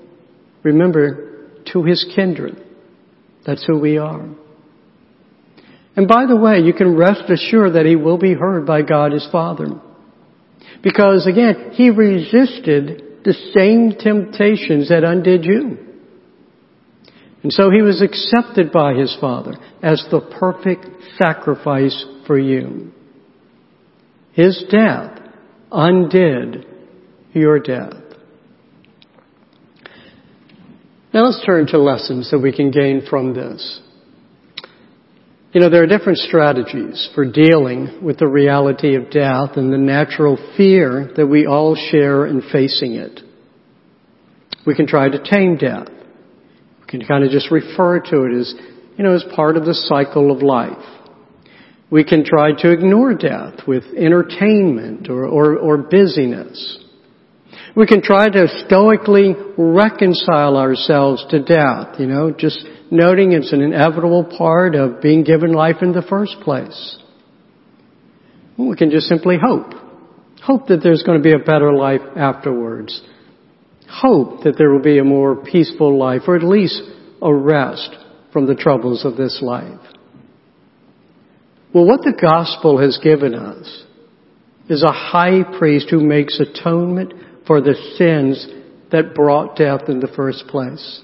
Remember, 0.62 1.28
to 1.72 1.82
his 1.84 2.04
kindred. 2.14 2.62
That's 3.46 3.64
who 3.64 3.78
we 3.78 3.98
are. 3.98 4.28
And 5.96 6.06
by 6.06 6.26
the 6.26 6.36
way, 6.36 6.60
you 6.60 6.72
can 6.72 6.96
rest 6.96 7.28
assured 7.28 7.74
that 7.74 7.86
he 7.86 7.96
will 7.96 8.18
be 8.18 8.34
heard 8.34 8.66
by 8.66 8.82
God 8.82 9.12
his 9.12 9.26
Father. 9.32 9.66
Because 10.82 11.26
again, 11.26 11.70
he 11.72 11.90
resisted 11.90 13.24
the 13.24 13.34
same 13.54 13.92
temptations 13.98 14.90
that 14.90 15.04
undid 15.04 15.44
you. 15.44 15.87
And 17.48 17.52
so 17.54 17.70
he 17.70 17.80
was 17.80 18.02
accepted 18.02 18.70
by 18.70 18.92
his 18.92 19.16
Father 19.22 19.54
as 19.82 20.06
the 20.10 20.20
perfect 20.38 20.84
sacrifice 21.16 22.04
for 22.26 22.38
you. 22.38 22.92
His 24.34 24.66
death 24.70 25.18
undid 25.72 26.66
your 27.32 27.58
death. 27.58 27.94
Now 31.14 31.24
let's 31.24 31.42
turn 31.46 31.68
to 31.68 31.78
lessons 31.78 32.30
that 32.32 32.38
we 32.38 32.54
can 32.54 32.70
gain 32.70 33.06
from 33.08 33.32
this. 33.32 33.80
You 35.54 35.62
know, 35.62 35.70
there 35.70 35.84
are 35.84 35.86
different 35.86 36.18
strategies 36.18 37.08
for 37.14 37.24
dealing 37.24 38.04
with 38.04 38.18
the 38.18 38.28
reality 38.28 38.94
of 38.94 39.10
death 39.10 39.56
and 39.56 39.72
the 39.72 39.78
natural 39.78 40.36
fear 40.58 41.10
that 41.16 41.26
we 41.26 41.46
all 41.46 41.76
share 41.76 42.26
in 42.26 42.42
facing 42.52 42.96
it. 42.96 43.22
We 44.66 44.74
can 44.74 44.86
try 44.86 45.08
to 45.08 45.24
tame 45.24 45.56
death. 45.56 45.88
Can 46.88 47.04
kind 47.04 47.24
of 47.24 47.30
just 47.30 47.50
refer 47.50 48.00
to 48.00 48.22
it 48.24 48.40
as, 48.40 48.54
you 48.96 49.04
know, 49.04 49.14
as 49.14 49.24
part 49.36 49.56
of 49.56 49.64
the 49.64 49.74
cycle 49.74 50.30
of 50.30 50.42
life. 50.42 50.84
We 51.90 52.04
can 52.04 52.24
try 52.24 52.52
to 52.52 52.70
ignore 52.70 53.14
death 53.14 53.66
with 53.66 53.84
entertainment 53.96 55.08
or, 55.08 55.26
or, 55.26 55.56
or 55.56 55.78
busyness. 55.78 56.84
We 57.76 57.86
can 57.86 58.02
try 58.02 58.28
to 58.28 58.48
stoically 58.66 59.34
reconcile 59.56 60.56
ourselves 60.56 61.24
to 61.30 61.42
death, 61.42 61.98
you 61.98 62.06
know, 62.06 62.30
just 62.30 62.64
noting 62.90 63.32
it's 63.32 63.52
an 63.52 63.60
inevitable 63.60 64.24
part 64.36 64.74
of 64.74 65.00
being 65.00 65.24
given 65.24 65.52
life 65.52 65.76
in 65.82 65.92
the 65.92 66.02
first 66.02 66.36
place. 66.42 66.98
We 68.58 68.76
can 68.76 68.90
just 68.90 69.06
simply 69.06 69.36
hope. 69.40 69.72
Hope 70.42 70.66
that 70.68 70.80
there's 70.82 71.02
going 71.02 71.18
to 71.18 71.22
be 71.22 71.32
a 71.32 71.38
better 71.38 71.72
life 71.72 72.00
afterwards. 72.16 73.00
Hope 73.88 74.44
that 74.44 74.56
there 74.58 74.70
will 74.70 74.82
be 74.82 74.98
a 74.98 75.04
more 75.04 75.36
peaceful 75.36 75.98
life, 75.98 76.22
or 76.26 76.36
at 76.36 76.42
least 76.42 76.82
a 77.22 77.34
rest 77.34 77.90
from 78.32 78.46
the 78.46 78.54
troubles 78.54 79.04
of 79.04 79.16
this 79.16 79.40
life. 79.42 79.80
Well, 81.74 81.86
what 81.86 82.02
the 82.02 82.16
gospel 82.18 82.80
has 82.80 82.98
given 83.02 83.34
us 83.34 83.84
is 84.68 84.82
a 84.82 84.92
high 84.92 85.42
priest 85.58 85.88
who 85.90 86.00
makes 86.00 86.38
atonement 86.38 87.14
for 87.46 87.60
the 87.60 87.74
sins 87.96 88.46
that 88.92 89.14
brought 89.14 89.56
death 89.56 89.88
in 89.88 90.00
the 90.00 90.12
first 90.14 90.46
place. 90.48 91.02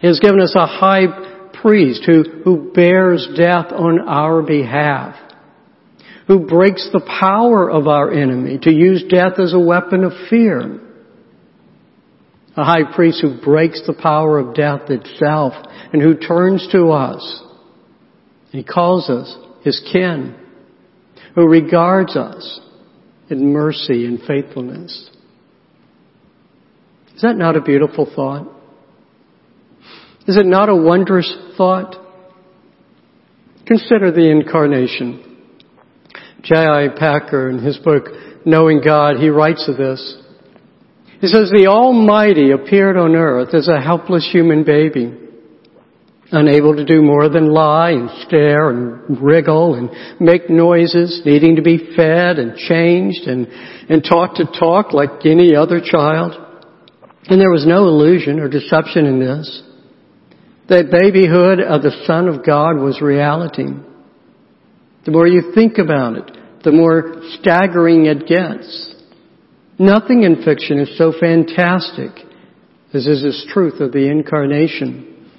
He 0.00 0.06
has 0.06 0.18
given 0.18 0.40
us 0.40 0.54
a 0.56 0.66
high 0.66 1.50
priest 1.62 2.02
who, 2.06 2.24
who 2.44 2.72
bears 2.72 3.28
death 3.36 3.66
on 3.70 4.00
our 4.08 4.42
behalf, 4.42 5.16
who 6.26 6.46
breaks 6.46 6.88
the 6.92 7.06
power 7.20 7.70
of 7.70 7.86
our 7.86 8.10
enemy 8.10 8.58
to 8.62 8.72
use 8.72 9.04
death 9.08 9.38
as 9.38 9.52
a 9.52 9.60
weapon 9.60 10.04
of 10.04 10.12
fear. 10.28 10.80
A 12.56 12.64
high 12.64 12.92
priest 12.94 13.22
who 13.22 13.40
breaks 13.40 13.80
the 13.86 13.94
power 13.94 14.38
of 14.38 14.54
death 14.54 14.90
itself 14.90 15.54
and 15.92 16.02
who 16.02 16.14
turns 16.14 16.68
to 16.72 16.90
us. 16.90 17.42
He 18.50 18.62
calls 18.62 19.08
us 19.08 19.34
his 19.62 19.80
kin, 19.92 20.36
who 21.34 21.48
regards 21.48 22.16
us 22.16 22.60
in 23.30 23.52
mercy 23.52 24.04
and 24.04 24.20
faithfulness. 24.26 25.10
Is 27.14 27.22
that 27.22 27.36
not 27.36 27.56
a 27.56 27.62
beautiful 27.62 28.10
thought? 28.14 28.48
Is 30.26 30.36
it 30.36 30.46
not 30.46 30.68
a 30.68 30.76
wondrous 30.76 31.34
thought? 31.56 31.96
Consider 33.66 34.10
the 34.10 34.30
incarnation. 34.30 35.38
J.I. 36.42 36.88
Packer 36.98 37.48
in 37.48 37.58
his 37.58 37.78
book, 37.78 38.08
Knowing 38.44 38.80
God, 38.84 39.16
he 39.16 39.28
writes 39.28 39.68
of 39.68 39.76
this. 39.76 40.16
He 41.22 41.28
says, 41.28 41.52
the 41.54 41.68
Almighty 41.68 42.50
appeared 42.50 42.96
on 42.96 43.14
earth 43.14 43.54
as 43.54 43.68
a 43.68 43.80
helpless 43.80 44.28
human 44.32 44.64
baby, 44.64 45.16
unable 46.32 46.74
to 46.74 46.84
do 46.84 47.00
more 47.00 47.28
than 47.28 47.46
lie 47.46 47.92
and 47.92 48.10
stare 48.26 48.70
and 48.70 49.22
wriggle 49.22 49.76
and 49.76 49.88
make 50.20 50.50
noises, 50.50 51.22
needing 51.24 51.54
to 51.54 51.62
be 51.62 51.94
fed 51.94 52.40
and 52.40 52.56
changed 52.56 53.28
and, 53.28 53.46
and 53.88 54.02
taught 54.02 54.34
to 54.34 54.46
talk 54.46 54.92
like 54.92 55.24
any 55.24 55.54
other 55.54 55.80
child. 55.80 56.32
And 57.28 57.40
there 57.40 57.52
was 57.52 57.68
no 57.68 57.86
illusion 57.86 58.40
or 58.40 58.48
deception 58.48 59.06
in 59.06 59.20
this. 59.20 59.62
The 60.66 60.82
babyhood 60.90 61.60
of 61.60 61.82
the 61.82 62.02
Son 62.04 62.26
of 62.26 62.44
God 62.44 62.78
was 62.78 63.00
reality. 63.00 63.68
The 65.04 65.12
more 65.12 65.28
you 65.28 65.52
think 65.54 65.78
about 65.78 66.16
it, 66.16 66.64
the 66.64 66.72
more 66.72 67.22
staggering 67.38 68.06
it 68.06 68.26
gets. 68.26 68.91
Nothing 69.78 70.22
in 70.22 70.42
fiction 70.44 70.78
is 70.78 70.96
so 70.98 71.12
fantastic 71.18 72.10
as 72.94 73.06
is 73.06 73.22
this 73.22 73.46
truth 73.52 73.80
of 73.80 73.92
the 73.92 74.10
incarnation. 74.10 75.30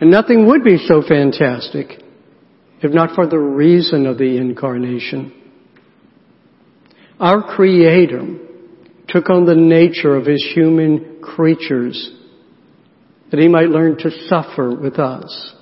And 0.00 0.10
nothing 0.10 0.46
would 0.46 0.62
be 0.62 0.78
so 0.86 1.02
fantastic 1.06 2.02
if 2.82 2.92
not 2.92 3.14
for 3.14 3.26
the 3.26 3.38
reason 3.38 4.06
of 4.06 4.18
the 4.18 4.36
incarnation. 4.36 5.32
Our 7.18 7.42
Creator 7.42 8.38
took 9.08 9.30
on 9.30 9.46
the 9.46 9.54
nature 9.54 10.14
of 10.14 10.26
His 10.26 10.44
human 10.54 11.20
creatures 11.22 12.12
that 13.30 13.40
he 13.40 13.48
might 13.48 13.68
learn 13.68 13.96
to 13.98 14.10
suffer 14.28 14.74
with 14.74 14.98
us. 14.98 15.54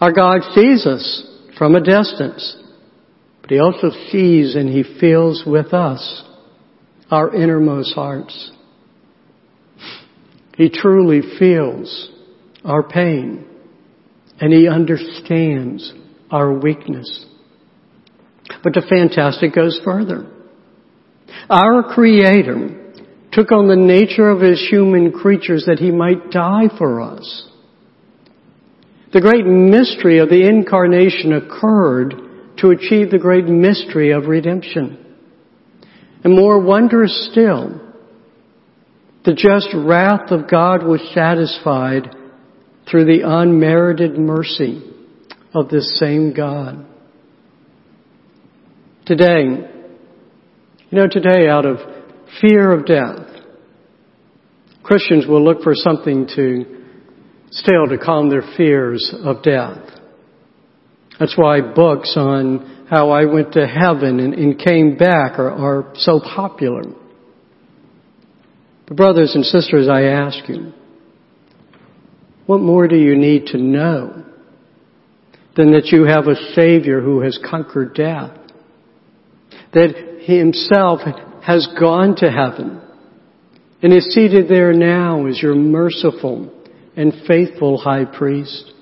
Our 0.00 0.12
God 0.12 0.42
sees 0.54 0.86
us 0.86 1.24
from 1.58 1.74
a 1.74 1.80
distance, 1.80 2.56
but 3.48 3.54
he 3.54 3.60
also 3.60 3.90
sees 4.10 4.54
and 4.54 4.68
he 4.68 4.84
feels 5.00 5.42
with 5.46 5.72
us 5.72 6.22
our 7.10 7.34
innermost 7.34 7.94
hearts. 7.94 8.52
He 10.56 10.68
truly 10.68 11.22
feels 11.38 12.10
our 12.64 12.82
pain 12.82 13.46
and 14.40 14.52
He 14.52 14.68
understands 14.68 15.92
our 16.30 16.52
weakness. 16.52 17.26
But 18.62 18.74
the 18.74 18.82
fantastic 18.88 19.54
goes 19.54 19.80
further. 19.84 20.30
Our 21.50 21.82
Creator 21.82 22.92
took 23.32 23.52
on 23.52 23.68
the 23.68 23.76
nature 23.76 24.28
of 24.28 24.40
His 24.40 24.66
human 24.68 25.12
creatures 25.12 25.64
that 25.66 25.78
He 25.78 25.90
might 25.90 26.30
die 26.30 26.68
for 26.76 27.00
us. 27.00 27.46
The 29.12 29.20
great 29.20 29.46
mystery 29.46 30.18
of 30.18 30.28
the 30.28 30.46
incarnation 30.46 31.32
occurred 31.32 32.14
to 32.58 32.70
achieve 32.70 33.10
the 33.10 33.18
great 33.18 33.46
mystery 33.46 34.12
of 34.12 34.26
redemption. 34.26 35.04
And 36.24 36.34
more 36.34 36.60
wondrous 36.60 37.28
still, 37.30 37.80
the 39.24 39.34
just 39.34 39.68
wrath 39.74 40.30
of 40.30 40.50
God 40.50 40.84
was 40.84 41.00
satisfied 41.14 42.14
through 42.90 43.04
the 43.04 43.22
unmerited 43.24 44.18
mercy 44.18 44.82
of 45.54 45.68
this 45.68 45.98
same 45.98 46.34
God. 46.34 46.86
Today, 49.06 49.68
you 50.90 50.98
know, 50.98 51.06
today 51.08 51.48
out 51.48 51.66
of 51.66 51.78
fear 52.40 52.72
of 52.72 52.86
death, 52.86 53.26
Christians 54.82 55.26
will 55.26 55.44
look 55.44 55.62
for 55.62 55.74
something 55.74 56.26
to 56.34 56.84
still 57.50 57.86
to 57.86 57.98
calm 57.98 58.30
their 58.30 58.42
fears 58.56 59.14
of 59.22 59.42
death. 59.42 59.97
That's 61.18 61.36
why 61.36 61.60
books 61.60 62.14
on 62.16 62.86
how 62.88 63.10
I 63.10 63.24
went 63.24 63.52
to 63.54 63.66
heaven 63.66 64.20
and, 64.20 64.34
and 64.34 64.58
came 64.58 64.96
back 64.96 65.38
are, 65.38 65.50
are 65.50 65.92
so 65.96 66.20
popular. 66.20 66.84
But 68.86 68.96
brothers 68.96 69.34
and 69.34 69.44
sisters, 69.44 69.88
I 69.88 70.04
ask 70.04 70.48
you, 70.48 70.72
what 72.46 72.60
more 72.60 72.88
do 72.88 72.96
you 72.96 73.16
need 73.16 73.46
to 73.48 73.58
know 73.58 74.24
than 75.54 75.72
that 75.72 75.86
you 75.86 76.04
have 76.04 76.28
a 76.28 76.54
Savior 76.54 77.00
who 77.02 77.20
has 77.20 77.38
conquered 77.50 77.94
death? 77.94 78.30
That 79.74 80.20
He 80.22 80.38
Himself 80.38 81.00
has 81.44 81.68
gone 81.78 82.16
to 82.16 82.30
heaven 82.30 82.80
and 83.82 83.92
is 83.92 84.14
seated 84.14 84.48
there 84.48 84.72
now 84.72 85.26
as 85.26 85.42
your 85.42 85.54
merciful 85.54 86.54
and 86.96 87.12
faithful 87.26 87.76
high 87.76 88.04
priest. 88.04 88.72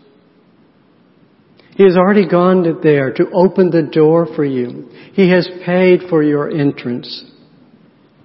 He 1.76 1.84
has 1.84 1.96
already 1.96 2.26
gone 2.26 2.80
there 2.82 3.12
to 3.12 3.30
open 3.32 3.70
the 3.70 3.82
door 3.82 4.26
for 4.34 4.44
you. 4.44 4.88
He 5.12 5.28
has 5.30 5.46
paid 5.64 6.00
for 6.08 6.22
your 6.22 6.50
entrance. 6.50 7.22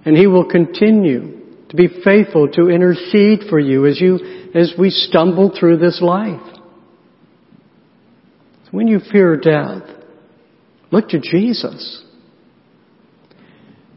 And 0.06 0.16
He 0.16 0.26
will 0.26 0.48
continue 0.48 1.66
to 1.68 1.76
be 1.76 1.88
faithful 2.02 2.48
to 2.48 2.70
intercede 2.70 3.40
for 3.50 3.58
you 3.58 3.86
as 3.86 4.00
you, 4.00 4.50
as 4.54 4.72
we 4.78 4.88
stumble 4.88 5.54
through 5.58 5.78
this 5.78 6.00
life. 6.00 6.40
When 8.70 8.88
you 8.88 9.00
fear 9.12 9.36
death, 9.36 9.82
look 10.90 11.10
to 11.10 11.20
Jesus. 11.20 12.02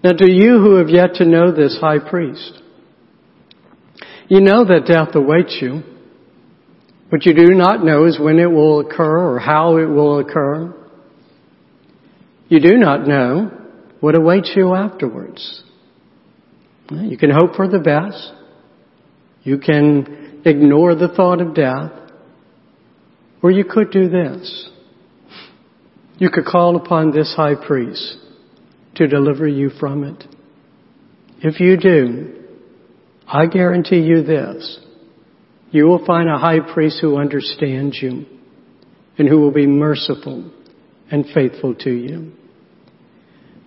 Now 0.03 0.11
to 0.11 0.29
you 0.29 0.59
who 0.59 0.75
have 0.75 0.89
yet 0.89 1.15
to 1.15 1.25
know 1.25 1.53
this 1.53 1.77
high 1.79 1.99
priest, 1.99 2.61
you 4.27 4.41
know 4.41 4.65
that 4.65 4.85
death 4.85 5.15
awaits 5.15 5.57
you. 5.61 5.81
What 7.09 7.25
you 7.25 7.33
do 7.33 7.53
not 7.53 7.83
know 7.83 8.05
is 8.05 8.19
when 8.19 8.39
it 8.39 8.51
will 8.51 8.79
occur 8.79 9.33
or 9.35 9.39
how 9.39 9.77
it 9.77 9.85
will 9.85 10.19
occur. 10.19 10.73
You 12.47 12.59
do 12.59 12.77
not 12.77 13.07
know 13.07 13.51
what 13.99 14.15
awaits 14.15 14.51
you 14.55 14.73
afterwards. 14.73 15.63
You 16.91 17.17
can 17.17 17.31
hope 17.31 17.55
for 17.55 17.67
the 17.67 17.79
best. 17.79 18.31
You 19.43 19.57
can 19.59 20.41
ignore 20.45 20.95
the 20.95 21.07
thought 21.07 21.41
of 21.41 21.55
death. 21.55 21.91
Or 23.41 23.51
you 23.51 23.65
could 23.65 23.91
do 23.91 24.09
this. 24.09 24.69
You 26.17 26.29
could 26.29 26.45
call 26.45 26.75
upon 26.75 27.11
this 27.11 27.33
high 27.35 27.55
priest 27.55 28.17
to 28.95 29.07
deliver 29.07 29.47
you 29.47 29.69
from 29.69 30.03
it. 30.03 30.23
If 31.41 31.59
you 31.59 31.77
do, 31.77 32.43
I 33.27 33.45
guarantee 33.45 33.99
you 33.99 34.23
this. 34.23 34.79
You 35.75 35.87
will 35.87 36.05
find 36.05 36.29
a 36.29 36.37
high 36.37 36.61
priest 36.61 36.99
who 37.01 37.17
understands 37.17 37.99
you 38.01 38.25
and 39.17 39.27
who 39.27 39.41
will 39.41 39.51
be 39.51 39.67
merciful 39.67 40.49
and 41.11 41.25
faithful 41.33 41.75
to 41.79 41.91
you. 41.91 42.31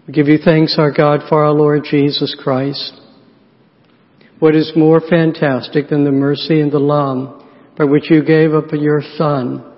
We 0.06 0.14
give 0.14 0.26
you 0.26 0.38
thanks, 0.42 0.76
our 0.78 0.90
God, 0.90 1.20
for 1.28 1.44
our 1.44 1.52
Lord 1.52 1.84
Jesus 1.84 2.34
Christ. 2.42 2.98
What 4.38 4.56
is 4.56 4.72
more 4.74 5.02
fantastic 5.06 5.90
than 5.90 6.04
the 6.04 6.10
mercy 6.10 6.62
and 6.62 6.72
the 6.72 6.78
love 6.78 7.44
by 7.76 7.84
which 7.84 8.10
you 8.10 8.24
gave 8.24 8.54
up 8.54 8.72
your 8.72 9.02
Son 9.18 9.70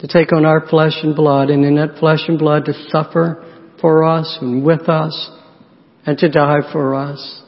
to 0.00 0.06
take 0.06 0.34
on 0.34 0.44
our 0.44 0.68
flesh 0.68 0.98
and 1.02 1.16
blood 1.16 1.48
and 1.48 1.64
in 1.64 1.76
that 1.76 1.98
flesh 1.98 2.20
and 2.28 2.38
blood 2.38 2.66
to 2.66 2.74
suffer 2.90 3.50
for 3.80 4.04
us 4.04 4.36
and 4.42 4.62
with 4.62 4.90
us 4.90 5.30
and 6.04 6.18
to 6.18 6.28
die 6.28 6.70
for 6.70 6.94
us? 6.94 7.44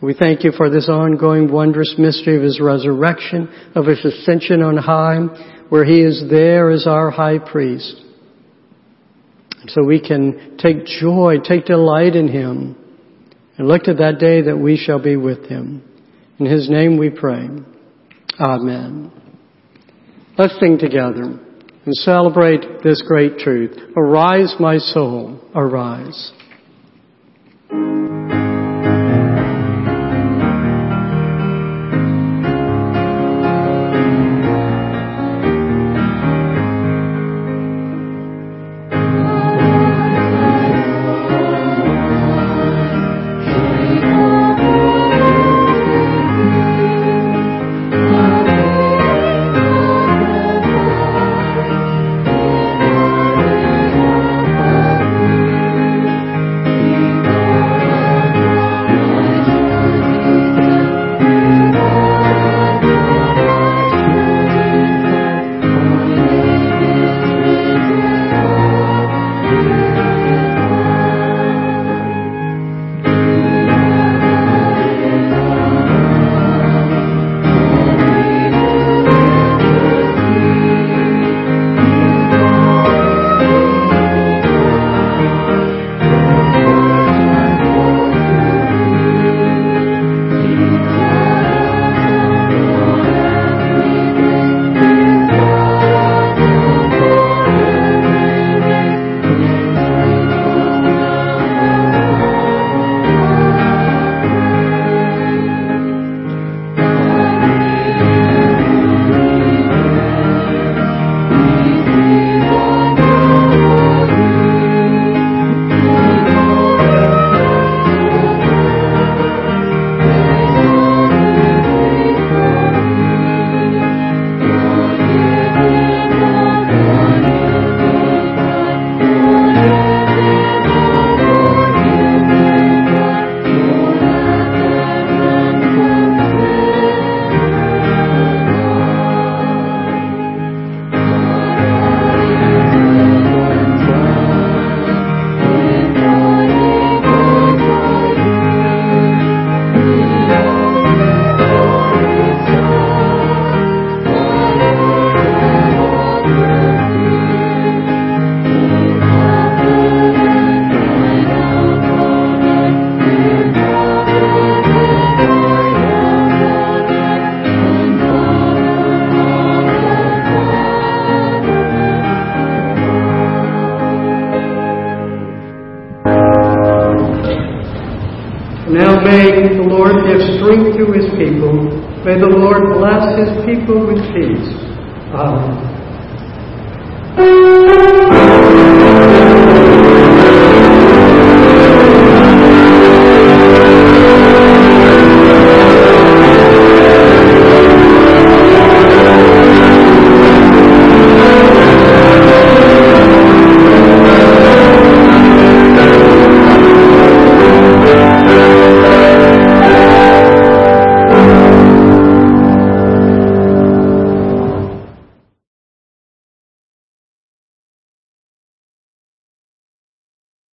We 0.00 0.14
thank 0.14 0.44
you 0.44 0.52
for 0.52 0.70
this 0.70 0.88
ongoing 0.88 1.50
wondrous 1.50 1.94
mystery 1.98 2.36
of 2.36 2.42
His 2.42 2.60
resurrection, 2.60 3.48
of 3.74 3.86
His 3.86 4.04
ascension 4.04 4.62
on 4.62 4.76
high, 4.76 5.18
where 5.70 5.84
He 5.84 6.02
is 6.02 6.24
there 6.30 6.70
as 6.70 6.86
our 6.86 7.10
high 7.10 7.38
priest. 7.38 8.00
So 9.66 9.84
we 9.84 10.00
can 10.00 10.56
take 10.56 10.86
joy, 10.86 11.38
take 11.42 11.66
delight 11.66 12.14
in 12.14 12.28
Him, 12.28 12.76
and 13.56 13.66
look 13.66 13.82
to 13.84 13.94
that 13.94 14.18
day 14.20 14.42
that 14.42 14.56
we 14.56 14.76
shall 14.76 15.02
be 15.02 15.16
with 15.16 15.46
Him. 15.46 15.82
In 16.38 16.46
His 16.46 16.70
name 16.70 16.96
we 16.96 17.10
pray. 17.10 17.48
Amen. 18.38 19.10
Let's 20.38 20.58
sing 20.60 20.78
together 20.78 21.22
and 21.22 21.94
celebrate 21.94 22.84
this 22.84 23.02
great 23.04 23.38
truth. 23.38 23.76
Arise, 23.96 24.54
my 24.60 24.78
soul, 24.78 25.40
arise. 25.56 26.32